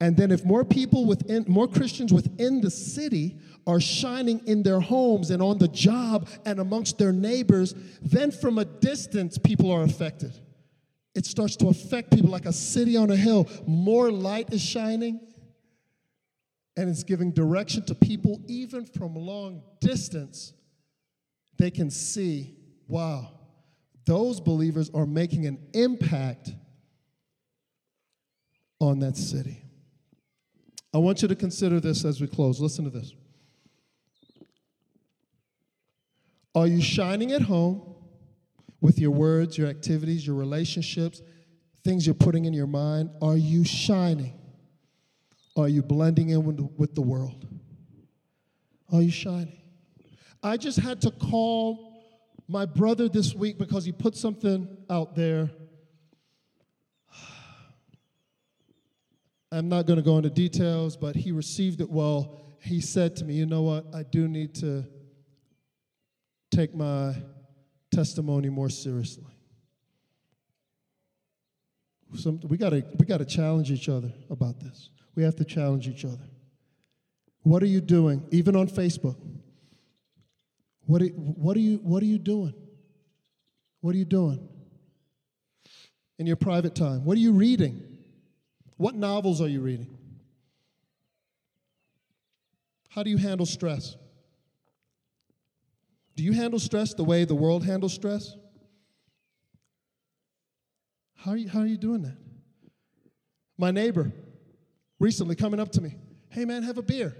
and 0.00 0.16
then 0.16 0.30
if 0.30 0.44
more 0.44 0.64
people 0.64 1.04
within, 1.04 1.44
more 1.46 1.68
Christians 1.68 2.12
within 2.12 2.60
the 2.60 2.70
city 2.70 3.38
are 3.66 3.80
shining 3.80 4.40
in 4.46 4.62
their 4.62 4.80
homes 4.80 5.30
and 5.30 5.42
on 5.42 5.58
the 5.58 5.68
job 5.68 6.28
and 6.46 6.58
amongst 6.58 6.98
their 6.98 7.12
neighbors, 7.12 7.74
then 8.00 8.30
from 8.30 8.58
a 8.58 8.64
distance 8.64 9.36
people 9.38 9.70
are 9.70 9.82
affected 9.82 10.32
it 11.14 11.26
starts 11.26 11.56
to 11.56 11.68
affect 11.68 12.12
people 12.12 12.30
like 12.30 12.46
a 12.46 12.52
city 12.52 12.96
on 12.96 13.10
a 13.10 13.16
hill. 13.16 13.48
More 13.66 14.10
light 14.10 14.52
is 14.52 14.62
shining, 14.62 15.20
and 16.76 16.88
it's 16.88 17.02
giving 17.02 17.32
direction 17.32 17.84
to 17.86 17.94
people, 17.94 18.40
even 18.46 18.86
from 18.86 19.14
long 19.14 19.62
distance. 19.80 20.52
They 21.58 21.70
can 21.70 21.90
see, 21.90 22.56
wow, 22.86 23.32
those 24.06 24.40
believers 24.40 24.90
are 24.94 25.06
making 25.06 25.46
an 25.46 25.58
impact 25.74 26.52
on 28.80 29.00
that 29.00 29.16
city. 29.16 29.64
I 30.92 30.98
want 30.98 31.22
you 31.22 31.28
to 31.28 31.36
consider 31.36 31.80
this 31.80 32.04
as 32.04 32.20
we 32.20 32.26
close. 32.26 32.60
Listen 32.60 32.84
to 32.84 32.90
this. 32.90 33.12
Are 36.54 36.66
you 36.66 36.82
shining 36.82 37.32
at 37.32 37.42
home? 37.42 37.90
with 38.80 38.98
your 38.98 39.10
words, 39.10 39.58
your 39.58 39.68
activities, 39.68 40.26
your 40.26 40.36
relationships, 40.36 41.20
things 41.84 42.06
you're 42.06 42.14
putting 42.14 42.44
in 42.44 42.52
your 42.52 42.66
mind? 42.66 43.10
Are 43.20 43.36
you 43.36 43.64
shining? 43.64 44.34
Are 45.56 45.68
you 45.68 45.82
blending 45.82 46.30
in 46.30 46.70
with 46.76 46.94
the 46.94 47.02
world? 47.02 47.46
Are 48.92 49.02
you 49.02 49.10
shining? 49.10 49.58
I 50.42 50.56
just 50.56 50.78
had 50.78 51.02
to 51.02 51.10
call 51.10 51.88
my 52.48 52.64
brother 52.64 53.08
this 53.08 53.34
week 53.34 53.58
because 53.58 53.84
he 53.84 53.92
put 53.92 54.16
something 54.16 54.66
out 54.88 55.14
there. 55.14 55.50
I'm 59.52 59.68
not 59.68 59.86
going 59.86 59.96
to 59.96 60.02
go 60.02 60.16
into 60.16 60.30
details, 60.30 60.96
but 60.96 61.16
he 61.16 61.32
received 61.32 61.80
it 61.80 61.90
well. 61.90 62.40
He 62.62 62.80
said 62.80 63.16
to 63.16 63.24
me, 63.24 63.34
You 63.34 63.46
know 63.46 63.62
what? 63.62 63.86
I 63.94 64.04
do 64.04 64.28
need 64.28 64.54
to 64.56 64.84
take 66.50 66.74
my 66.74 67.14
testimony 67.90 68.48
more 68.48 68.68
seriously. 68.68 69.24
Some, 72.14 72.40
we 72.48 72.56
gotta 72.56 72.84
we 72.98 73.06
gotta 73.06 73.24
challenge 73.24 73.70
each 73.70 73.88
other 73.88 74.12
about 74.30 74.58
this. 74.58 74.90
We 75.14 75.22
have 75.22 75.36
to 75.36 75.44
challenge 75.44 75.86
each 75.86 76.04
other. 76.04 76.28
What 77.42 77.62
are 77.62 77.66
you 77.66 77.80
doing, 77.80 78.26
even 78.32 78.56
on 78.56 78.68
Facebook? 78.68 79.16
What 80.86 81.02
are, 81.02 81.06
what 81.06 81.56
are 81.56 81.60
you 81.60 81.76
what 81.78 82.02
are 82.02 82.06
you 82.06 82.18
doing? 82.18 82.54
What 83.80 83.94
are 83.94 83.98
you 83.98 84.04
doing 84.04 84.48
in 86.18 86.26
your 86.26 86.36
private 86.36 86.74
time? 86.74 87.04
What 87.04 87.16
are 87.16 87.20
you 87.20 87.32
reading? 87.32 87.89
What 88.80 88.94
novels 88.94 89.42
are 89.42 89.46
you 89.46 89.60
reading? 89.60 89.94
How 92.88 93.02
do 93.02 93.10
you 93.10 93.18
handle 93.18 93.44
stress? 93.44 93.94
Do 96.16 96.22
you 96.22 96.32
handle 96.32 96.58
stress 96.58 96.94
the 96.94 97.04
way 97.04 97.26
the 97.26 97.34
world 97.34 97.62
handles 97.62 97.92
stress? 97.92 98.34
How 101.14 101.32
are 101.32 101.36
you, 101.36 101.50
how 101.50 101.60
are 101.60 101.66
you 101.66 101.76
doing 101.76 102.00
that? 102.04 102.16
My 103.58 103.70
neighbor 103.70 104.10
recently 104.98 105.36
coming 105.36 105.60
up 105.60 105.72
to 105.72 105.82
me, 105.82 105.96
hey 106.30 106.46
man, 106.46 106.62
have 106.62 106.78
a 106.78 106.82
beer. 106.82 107.14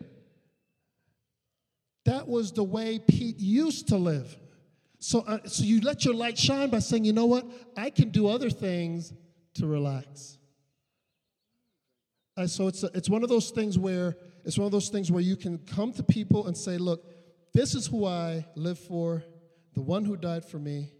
That 2.06 2.26
was 2.26 2.52
the 2.52 2.64
way 2.64 2.98
Pete 3.06 3.38
used 3.38 3.88
to 3.88 3.98
live. 3.98 4.34
So, 4.98 5.20
uh, 5.26 5.40
so 5.44 5.64
you 5.64 5.82
let 5.82 6.06
your 6.06 6.14
light 6.14 6.38
shine 6.38 6.70
by 6.70 6.78
saying, 6.78 7.04
you 7.04 7.12
know 7.12 7.26
what? 7.26 7.44
I 7.76 7.90
can 7.90 8.08
do 8.08 8.28
other 8.28 8.48
things 8.48 9.12
to 9.56 9.66
relax. 9.66 10.38
Uh, 12.36 12.46
so 12.46 12.68
it's, 12.68 12.82
a, 12.82 12.90
it's 12.94 13.08
one 13.10 13.22
of 13.22 13.28
those 13.28 13.50
things 13.50 13.78
where 13.78 14.16
it's 14.44 14.56
one 14.56 14.66
of 14.66 14.72
those 14.72 14.88
things 14.88 15.10
where 15.12 15.22
you 15.22 15.36
can 15.36 15.58
come 15.58 15.92
to 15.92 16.02
people 16.02 16.46
and 16.46 16.56
say, 16.56 16.78
look, 16.78 17.04
this 17.52 17.74
is 17.74 17.86
who 17.86 18.06
I 18.06 18.46
live 18.54 18.78
for, 18.78 19.22
the 19.74 19.82
one 19.82 20.04
who 20.04 20.16
died 20.16 20.44
for 20.44 20.58
me. 20.58 20.92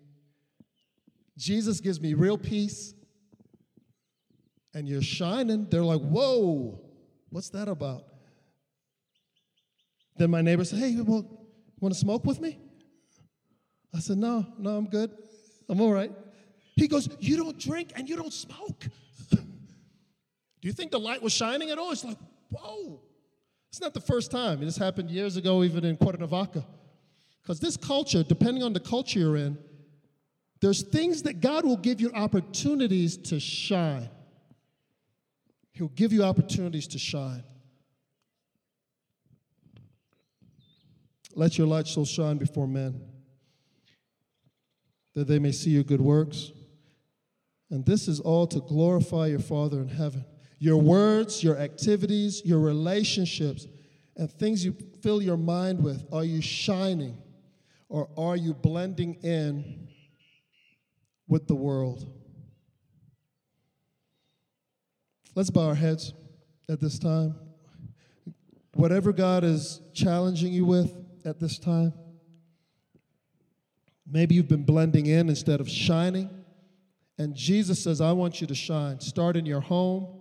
Jesus 1.39 1.81
gives 1.81 2.01
me 2.01 2.15
real 2.15 2.37
peace. 2.37 2.95
And 4.75 4.89
you're 4.89 5.03
shining. 5.03 5.67
They're 5.69 5.83
like, 5.83 6.01
whoa, 6.01 6.81
what's 7.31 7.51
that 7.51 7.67
about? 7.67 8.05
Then 10.17 10.31
my 10.31 10.43
neighbor 10.43 10.65
said, 10.65 10.79
hey, 10.79 10.97
well, 11.01 11.27
you 11.29 11.79
want 11.81 11.95
to 11.95 11.99
smoke 11.99 12.25
with 12.25 12.41
me? 12.41 12.59
I 13.95 13.99
said, 13.99 14.19
no, 14.19 14.47
no, 14.59 14.77
I'm 14.77 14.87
good. 14.87 15.11
I'm 15.69 15.81
all 15.81 15.93
right. 15.93 16.13
He 16.77 16.87
goes, 16.87 17.09
you 17.19 17.37
don't 17.37 17.59
drink 17.59 17.93
and 17.97 18.09
you 18.09 18.17
don't 18.17 18.33
smoke. 18.33 18.87
Do 20.61 20.69
you 20.69 20.73
think 20.73 20.91
the 20.91 21.01
light 21.01 21.23
was 21.23 21.33
shining 21.33 21.71
at 21.71 21.79
all? 21.79 21.93
It's 21.93 22.05
like, 22.05 22.19
whoa. 22.51 23.01
It's 23.71 23.81
not 23.81 23.95
the 23.95 24.01
first 24.01 24.31
time. 24.31 24.61
This 24.61 24.77
happened 24.77 25.11
years 25.11 25.37
ago, 25.37 25.63
even 25.63 25.85
in 25.85 25.97
Cuernavaca. 25.97 26.65
Because 27.43 27.61
this 27.61 27.77
culture, 27.77 28.23
depending 28.23 28.63
on 28.63 28.73
the 28.73 28.81
culture 28.81 29.19
you're 29.19 29.37
in, 29.37 29.57
there's 30.61 30.83
things 30.83 31.23
that 31.23 31.41
God 31.41 31.65
will 31.65 31.77
give 31.77 32.01
you 32.01 32.13
opportunities 32.13 33.17
to 33.17 33.41
shine. 33.41 34.11
He'll 35.73 35.89
give 35.89 36.13
you 36.13 36.23
opportunities 36.23 36.87
to 36.89 36.99
shine. 36.99 37.43
Let 41.35 41.57
your 41.57 41.67
light 41.67 41.87
so 41.87 42.05
shine 42.05 42.37
before 42.37 42.67
men 42.67 43.01
that 45.15 45.27
they 45.27 45.39
may 45.39 45.53
see 45.53 45.71
your 45.71 45.85
good 45.85 46.01
works. 46.01 46.53
And 47.71 47.87
this 47.87 48.09
is 48.09 48.21
all 48.21 48.47
to 48.49 48.61
glorify 48.61 49.29
your 49.29 49.39
Father 49.39 49.81
in 49.81 49.89
heaven. 49.89 50.25
Your 50.63 50.77
words, 50.77 51.43
your 51.43 51.57
activities, 51.57 52.43
your 52.45 52.59
relationships, 52.59 53.67
and 54.17 54.31
things 54.31 54.63
you 54.63 54.77
fill 55.01 55.23
your 55.23 55.39
mind 55.39 55.83
with, 55.83 56.05
are 56.13 56.23
you 56.23 56.43
shining 56.43 57.17
or 57.89 58.11
are 58.19 58.37
you 58.37 58.53
blending 58.53 59.15
in 59.23 59.89
with 61.27 61.49
the 61.49 61.55
world? 61.55 62.13
Let's 65.35 65.49
bow 65.49 65.69
our 65.69 65.75
heads 65.75 66.13
at 66.69 66.79
this 66.79 66.99
time. 66.99 67.35
Whatever 68.75 69.13
God 69.13 69.45
is 69.45 69.81
challenging 69.95 70.53
you 70.53 70.67
with 70.67 70.95
at 71.25 71.41
this 71.41 71.59
time, 71.59 71.95
maybe 74.07 74.35
you've 74.35 74.49
been 74.49 74.65
blending 74.65 75.07
in 75.07 75.31
instead 75.31 75.61
of 75.61 75.71
shining. 75.71 76.29
And 77.17 77.35
Jesus 77.35 77.83
says, 77.83 78.03
I 78.03 78.13
want 78.13 78.43
you 78.43 78.47
to 78.47 78.55
shine. 78.55 79.01
Start 79.01 79.39
in 79.39 79.47
your 79.47 79.61
home 79.61 80.20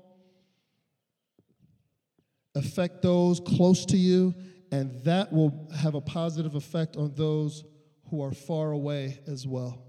affect 2.56 3.02
those 3.02 3.40
close 3.40 3.86
to 3.88 3.98
you, 3.98 4.34
and 4.72 5.04
that 5.04 5.32
will 5.32 5.70
have 5.76 5.96
a 5.96 6.02
positive 6.02 6.56
effect 6.56 6.96
on 6.96 7.14
those 7.16 7.64
who 8.10 8.24
are 8.24 8.32
far 8.32 8.72
away 8.72 9.20
as 9.28 9.48
well. 9.48 9.84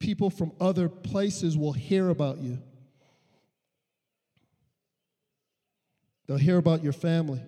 People 0.00 0.30
from 0.30 0.52
other 0.60 0.88
places 0.88 1.56
will 1.56 1.72
hear 1.72 2.08
about 2.08 2.38
you. 2.38 2.58
They'll 6.26 6.36
hear 6.36 6.58
about 6.58 6.82
your 6.82 6.92
family. 6.92 7.42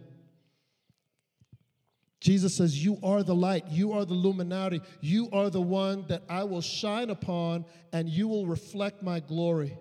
Jesus 2.20 2.56
says, 2.56 2.82
You 2.82 2.98
are 3.02 3.22
the 3.22 3.34
light. 3.34 3.68
You 3.68 3.92
are 3.92 4.04
the 4.04 4.14
luminary. 4.14 4.80
You 5.00 5.28
are 5.32 5.50
the 5.50 5.60
one 5.60 6.06
that 6.08 6.22
I 6.28 6.44
will 6.44 6.60
shine 6.60 7.10
upon, 7.10 7.64
and 7.92 8.08
you 8.08 8.28
will 8.28 8.46
reflect 8.46 9.02
my 9.02 9.20
glory. 9.20 9.78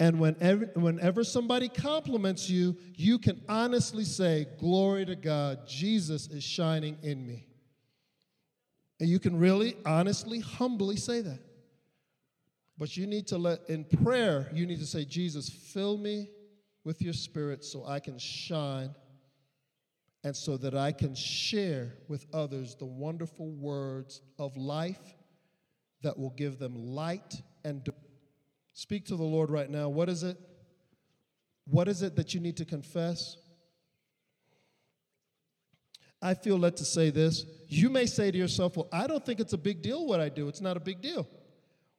And 0.00 0.20
whenever, 0.20 0.66
whenever 0.74 1.24
somebody 1.24 1.68
compliments 1.68 2.48
you, 2.48 2.76
you 2.94 3.18
can 3.18 3.40
honestly 3.48 4.04
say, 4.04 4.46
Glory 4.58 5.04
to 5.04 5.16
God, 5.16 5.66
Jesus 5.66 6.28
is 6.28 6.44
shining 6.44 6.98
in 7.02 7.26
me. 7.26 7.46
And 9.00 9.08
you 9.08 9.18
can 9.18 9.38
really, 9.38 9.76
honestly, 9.84 10.40
humbly 10.40 10.96
say 10.96 11.20
that. 11.20 11.40
But 12.76 12.96
you 12.96 13.06
need 13.06 13.26
to 13.28 13.38
let, 13.38 13.68
in 13.68 13.84
prayer, 13.84 14.48
you 14.52 14.66
need 14.66 14.78
to 14.78 14.86
say, 14.86 15.04
Jesus, 15.04 15.48
fill 15.48 15.96
me 15.98 16.30
with 16.84 17.02
your 17.02 17.12
spirit 17.12 17.64
so 17.64 17.84
I 17.84 17.98
can 17.98 18.18
shine 18.18 18.94
and 20.22 20.36
so 20.36 20.56
that 20.58 20.74
I 20.74 20.92
can 20.92 21.14
share 21.14 21.94
with 22.08 22.26
others 22.32 22.76
the 22.76 22.86
wonderful 22.86 23.50
words 23.50 24.20
of 24.38 24.56
life 24.56 25.16
that 26.02 26.16
will 26.18 26.30
give 26.30 26.58
them 26.58 26.74
light 26.76 27.42
and 27.64 27.84
Speak 28.78 29.06
to 29.06 29.16
the 29.16 29.24
Lord 29.24 29.50
right 29.50 29.68
now. 29.68 29.88
What 29.88 30.08
is 30.08 30.22
it? 30.22 30.36
What 31.64 31.88
is 31.88 32.02
it 32.02 32.14
that 32.14 32.32
you 32.32 32.38
need 32.38 32.58
to 32.58 32.64
confess? 32.64 33.36
I 36.22 36.34
feel 36.34 36.56
led 36.56 36.76
to 36.76 36.84
say 36.84 37.10
this. 37.10 37.44
You 37.66 37.90
may 37.90 38.06
say 38.06 38.30
to 38.30 38.38
yourself, 38.38 38.76
Well, 38.76 38.88
I 38.92 39.08
don't 39.08 39.26
think 39.26 39.40
it's 39.40 39.52
a 39.52 39.58
big 39.58 39.82
deal 39.82 40.06
what 40.06 40.20
I 40.20 40.28
do. 40.28 40.46
It's 40.46 40.60
not 40.60 40.76
a 40.76 40.80
big 40.80 41.02
deal. 41.02 41.26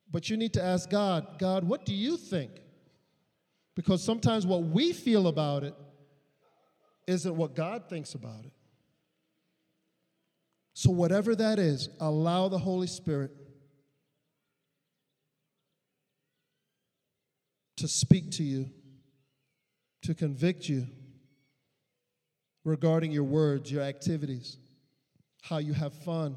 But 0.09 0.30
you 0.30 0.38
need 0.38 0.53
to 0.53 0.63
ask 0.63 0.89
God, 0.89 1.38
God, 1.38 1.65
what 1.65 1.86
do 1.86 1.93
you 1.93 2.15
think? 2.15 2.51
Because 3.75 4.01
sometimes 4.01 4.47
what 4.47 4.63
we 4.63 4.93
feel 4.93 5.27
about 5.27 5.65
it 5.65 5.75
isn't 7.07 7.36
what 7.36 7.55
God 7.55 7.89
thinks 7.89 8.13
about 8.13 8.45
it. 8.45 8.53
So, 10.75 10.91
whatever 10.91 11.36
that 11.36 11.59
is, 11.59 11.89
allow 11.99 12.47
the 12.47 12.57
Holy 12.57 12.88
Spirit 12.88 13.32
to 17.80 17.88
speak 17.88 18.32
to 18.32 18.43
you, 18.43 18.69
to 20.03 20.13
convict 20.13 20.67
you 20.67 20.86
regarding 22.65 23.11
your 23.11 23.23
words, 23.23 23.71
your 23.71 23.84
activities, 23.84 24.57
how 25.41 25.57
you 25.57 25.73
have 25.73 25.93
fun, 25.93 26.36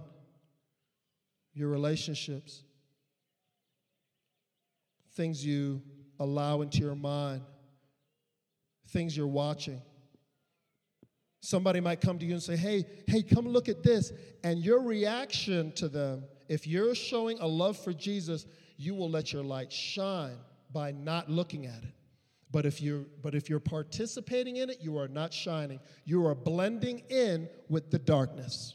your 1.52 1.68
relationships, 1.68 2.62
things 5.14 5.44
you 5.44 5.82
allow 6.20 6.62
into 6.62 6.78
your 6.78 6.94
mind, 6.94 7.42
things 8.88 9.16
you're 9.16 9.26
watching. 9.26 9.82
Somebody 11.40 11.80
might 11.80 12.00
come 12.00 12.20
to 12.20 12.24
you 12.24 12.34
and 12.34 12.42
say, 12.42 12.56
Hey, 12.56 12.84
hey, 13.08 13.22
come 13.22 13.48
look 13.48 13.68
at 13.68 13.82
this. 13.82 14.12
And 14.44 14.60
your 14.60 14.80
reaction 14.80 15.72
to 15.72 15.88
them, 15.88 16.22
if 16.48 16.68
you're 16.68 16.94
showing 16.94 17.40
a 17.40 17.46
love 17.46 17.76
for 17.76 17.92
Jesus, 17.92 18.46
you 18.76 18.94
will 18.94 19.10
let 19.10 19.32
your 19.32 19.42
light 19.42 19.72
shine 19.72 20.38
by 20.72 20.92
not 20.92 21.30
looking 21.30 21.66
at 21.66 21.82
it. 21.82 21.94
But 22.50 22.66
if 22.66 22.82
you're 22.82 23.06
but 23.22 23.34
if 23.34 23.48
you're 23.48 23.60
participating 23.60 24.56
in 24.56 24.68
it, 24.68 24.78
you 24.80 24.98
are 24.98 25.08
not 25.08 25.32
shining. 25.32 25.80
You 26.04 26.26
are 26.26 26.34
blending 26.34 27.02
in 27.08 27.48
with 27.68 27.90
the 27.90 27.98
darkness. 27.98 28.74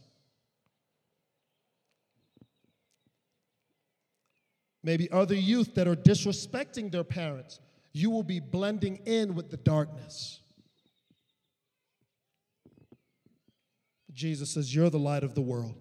Maybe 4.83 5.11
other 5.11 5.35
youth 5.35 5.75
that 5.75 5.87
are 5.87 5.95
disrespecting 5.95 6.91
their 6.91 7.03
parents, 7.03 7.59
you 7.93 8.09
will 8.09 8.23
be 8.23 8.39
blending 8.39 8.97
in 9.05 9.35
with 9.35 9.49
the 9.49 9.57
darkness. 9.57 10.39
Jesus 14.13 14.51
says, 14.51 14.73
You're 14.73 14.89
the 14.89 14.97
light 14.97 15.23
of 15.23 15.35
the 15.35 15.41
world. 15.41 15.75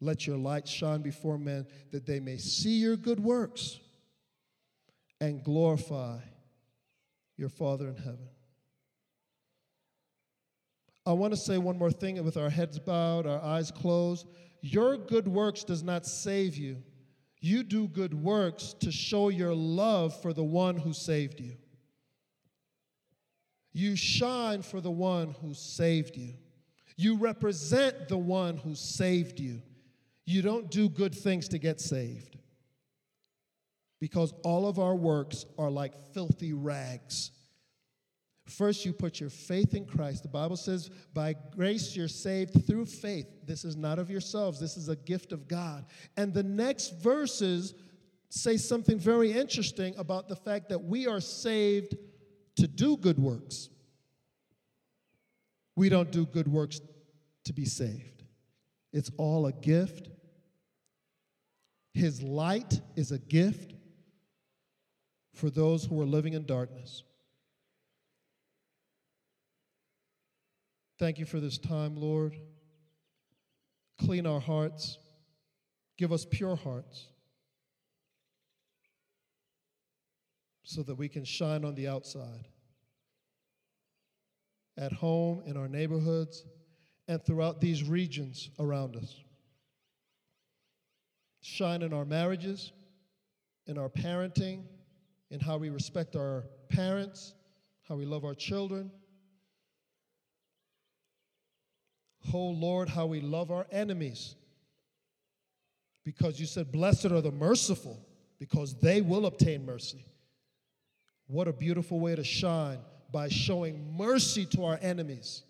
Let 0.00 0.26
your 0.26 0.38
light 0.38 0.66
shine 0.66 1.02
before 1.02 1.36
men 1.36 1.66
that 1.90 2.06
they 2.06 2.20
may 2.20 2.38
see 2.38 2.78
your 2.78 2.96
good 2.96 3.20
works 3.20 3.80
and 5.20 5.44
glorify 5.44 6.18
your 7.36 7.48
Father 7.48 7.88
in 7.88 7.96
heaven. 7.96 8.28
I 11.06 11.12
want 11.12 11.32
to 11.32 11.36
say 11.36 11.58
one 11.58 11.78
more 11.78 11.90
thing 11.90 12.22
with 12.24 12.36
our 12.36 12.50
heads 12.50 12.78
bowed, 12.78 13.26
our 13.26 13.42
eyes 13.42 13.70
closed. 13.70 14.26
Your 14.60 14.96
good 14.96 15.26
works 15.26 15.64
does 15.64 15.82
not 15.82 16.06
save 16.06 16.56
you. 16.56 16.82
You 17.40 17.62
do 17.62 17.88
good 17.88 18.12
works 18.12 18.74
to 18.80 18.92
show 18.92 19.30
your 19.30 19.54
love 19.54 20.20
for 20.20 20.32
the 20.32 20.44
one 20.44 20.76
who 20.76 20.92
saved 20.92 21.40
you. 21.40 21.56
You 23.72 23.96
shine 23.96 24.62
for 24.62 24.80
the 24.80 24.90
one 24.90 25.34
who 25.40 25.54
saved 25.54 26.16
you. 26.16 26.34
You 26.96 27.16
represent 27.16 28.08
the 28.08 28.18
one 28.18 28.58
who 28.58 28.74
saved 28.74 29.40
you. 29.40 29.62
You 30.26 30.42
don't 30.42 30.70
do 30.70 30.88
good 30.88 31.14
things 31.14 31.48
to 31.48 31.58
get 31.58 31.80
saved 31.80 32.39
because 34.00 34.32
all 34.42 34.66
of 34.66 34.78
our 34.78 34.94
works 34.94 35.44
are 35.58 35.70
like 35.70 35.94
filthy 36.12 36.52
rags. 36.52 37.30
First, 38.46 38.84
you 38.84 38.92
put 38.92 39.20
your 39.20 39.30
faith 39.30 39.74
in 39.74 39.84
Christ. 39.84 40.22
The 40.22 40.28
Bible 40.28 40.56
says, 40.56 40.90
by 41.14 41.36
grace 41.54 41.94
you're 41.94 42.08
saved 42.08 42.66
through 42.66 42.86
faith. 42.86 43.26
This 43.44 43.64
is 43.64 43.76
not 43.76 43.98
of 43.98 44.10
yourselves, 44.10 44.58
this 44.58 44.76
is 44.76 44.88
a 44.88 44.96
gift 44.96 45.32
of 45.32 45.46
God. 45.46 45.84
And 46.16 46.34
the 46.34 46.42
next 46.42 47.00
verses 47.00 47.74
say 48.30 48.56
something 48.56 48.98
very 48.98 49.32
interesting 49.32 49.94
about 49.98 50.28
the 50.28 50.36
fact 50.36 50.68
that 50.70 50.82
we 50.82 51.06
are 51.06 51.20
saved 51.20 51.96
to 52.56 52.66
do 52.66 52.96
good 52.96 53.18
works. 53.18 53.68
We 55.76 55.88
don't 55.88 56.10
do 56.10 56.26
good 56.26 56.48
works 56.48 56.80
to 57.44 57.52
be 57.52 57.64
saved. 57.64 58.24
It's 58.92 59.10
all 59.16 59.46
a 59.46 59.52
gift. 59.52 60.08
His 61.94 62.22
light 62.22 62.80
is 62.96 63.12
a 63.12 63.18
gift 63.18 63.74
for 65.40 65.48
those 65.48 65.86
who 65.86 65.98
are 65.98 66.06
living 66.06 66.34
in 66.34 66.44
darkness. 66.44 67.02
Thank 70.98 71.18
you 71.18 71.24
for 71.24 71.40
this 71.40 71.56
time, 71.56 71.96
Lord. 71.96 72.36
Clean 73.98 74.26
our 74.26 74.40
hearts, 74.40 74.98
give 75.96 76.12
us 76.12 76.26
pure 76.30 76.56
hearts 76.56 77.06
so 80.62 80.82
that 80.82 80.96
we 80.96 81.08
can 81.08 81.24
shine 81.24 81.64
on 81.64 81.74
the 81.74 81.88
outside. 81.88 82.48
At 84.76 84.92
home, 84.92 85.42
in 85.46 85.56
our 85.56 85.68
neighborhoods, 85.68 86.44
and 87.08 87.24
throughout 87.24 87.60
these 87.60 87.82
regions 87.82 88.50
around 88.58 88.94
us. 88.94 89.14
Shine 91.40 91.80
in 91.80 91.94
our 91.94 92.04
marriages, 92.04 92.72
in 93.66 93.78
our 93.78 93.88
parenting, 93.88 94.64
in 95.30 95.40
how 95.40 95.56
we 95.56 95.70
respect 95.70 96.16
our 96.16 96.44
parents, 96.68 97.34
how 97.88 97.96
we 97.96 98.04
love 98.04 98.24
our 98.24 98.34
children. 98.34 98.90
Oh 102.32 102.48
Lord, 102.50 102.88
how 102.88 103.06
we 103.06 103.20
love 103.20 103.50
our 103.50 103.66
enemies. 103.70 104.34
Because 106.04 106.40
you 106.40 106.46
said, 106.46 106.72
Blessed 106.72 107.06
are 107.06 107.20
the 107.20 107.30
merciful, 107.30 107.98
because 108.38 108.74
they 108.74 109.00
will 109.00 109.26
obtain 109.26 109.64
mercy. 109.64 110.04
What 111.26 111.46
a 111.46 111.52
beautiful 111.52 112.00
way 112.00 112.16
to 112.16 112.24
shine 112.24 112.78
by 113.12 113.28
showing 113.28 113.96
mercy 113.96 114.46
to 114.46 114.64
our 114.64 114.78
enemies. 114.82 115.42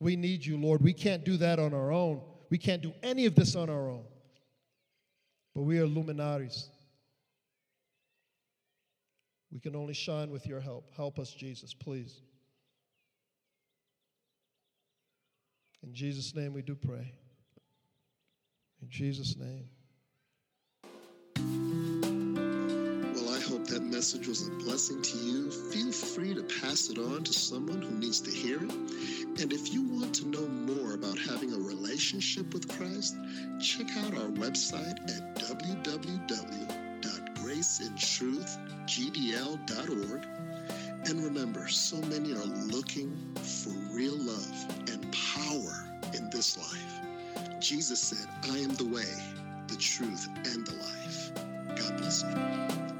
We 0.00 0.16
need 0.16 0.44
you, 0.44 0.56
Lord. 0.56 0.82
We 0.82 0.92
can't 0.92 1.24
do 1.24 1.36
that 1.36 1.58
on 1.60 1.72
our 1.72 1.92
own. 1.92 2.20
We 2.50 2.58
can't 2.58 2.82
do 2.82 2.92
any 3.02 3.26
of 3.26 3.34
this 3.34 3.54
on 3.54 3.70
our 3.70 3.88
own. 3.88 4.02
But 5.54 5.62
we 5.62 5.78
are 5.78 5.86
luminaries. 5.86 6.68
We 9.52 9.60
can 9.60 9.76
only 9.76 9.92
shine 9.92 10.30
with 10.30 10.46
your 10.46 10.60
help. 10.60 10.90
Help 10.96 11.18
us, 11.18 11.30
Jesus, 11.30 11.74
please. 11.74 12.22
In 15.82 15.92
Jesus' 15.92 16.34
name 16.34 16.54
we 16.54 16.62
do 16.62 16.74
pray. 16.74 17.12
In 18.80 18.88
Jesus' 18.88 19.36
name. 19.36 19.68
Well, 23.14 23.30
I 23.34 23.40
hope 23.40 23.66
that 23.66 23.82
message 23.82 24.26
was 24.26 24.48
a 24.48 24.50
blessing 24.52 25.02
to 25.02 25.18
you. 25.18 25.50
Feel 25.50 25.92
free 25.92 26.34
to 26.34 26.42
pass 26.60 26.88
it 26.88 26.98
on 26.98 27.22
to 27.24 27.32
someone 27.32 27.82
who 27.82 27.90
needs 27.98 28.20
to 28.22 28.30
hear 28.30 28.56
it. 28.56 28.72
And 28.72 29.52
if 29.52 29.72
you 29.72 29.82
want 29.82 30.14
to 30.16 30.26
know 30.28 30.46
more 30.46 30.94
about 30.94 31.18
having 31.18 31.52
a 31.52 31.58
relationship 31.58 32.54
with 32.54 32.68
Christ, 32.68 33.16
check 33.60 33.88
out 33.98 34.14
our 34.14 34.30
website 34.30 34.98
at 35.10 35.36
www.graceandtruthgdl.org. 37.52 40.26
And 41.04 41.24
remember, 41.24 41.66
so 41.68 41.96
many 42.02 42.32
are 42.32 42.44
looking 42.44 43.18
for 43.34 43.70
real 43.94 44.16
love 44.16 44.64
and 44.88 45.04
power 45.34 45.88
in 46.14 46.30
this 46.30 46.56
life. 46.56 47.00
Jesus 47.60 48.00
said, 48.00 48.26
I 48.50 48.58
am 48.58 48.74
the 48.74 48.84
way, 48.84 49.12
the 49.68 49.76
truth, 49.76 50.28
and 50.36 50.66
the 50.66 50.74
life. 50.74 51.32
God 51.76 51.98
bless 51.98 52.22
you. 52.22 52.91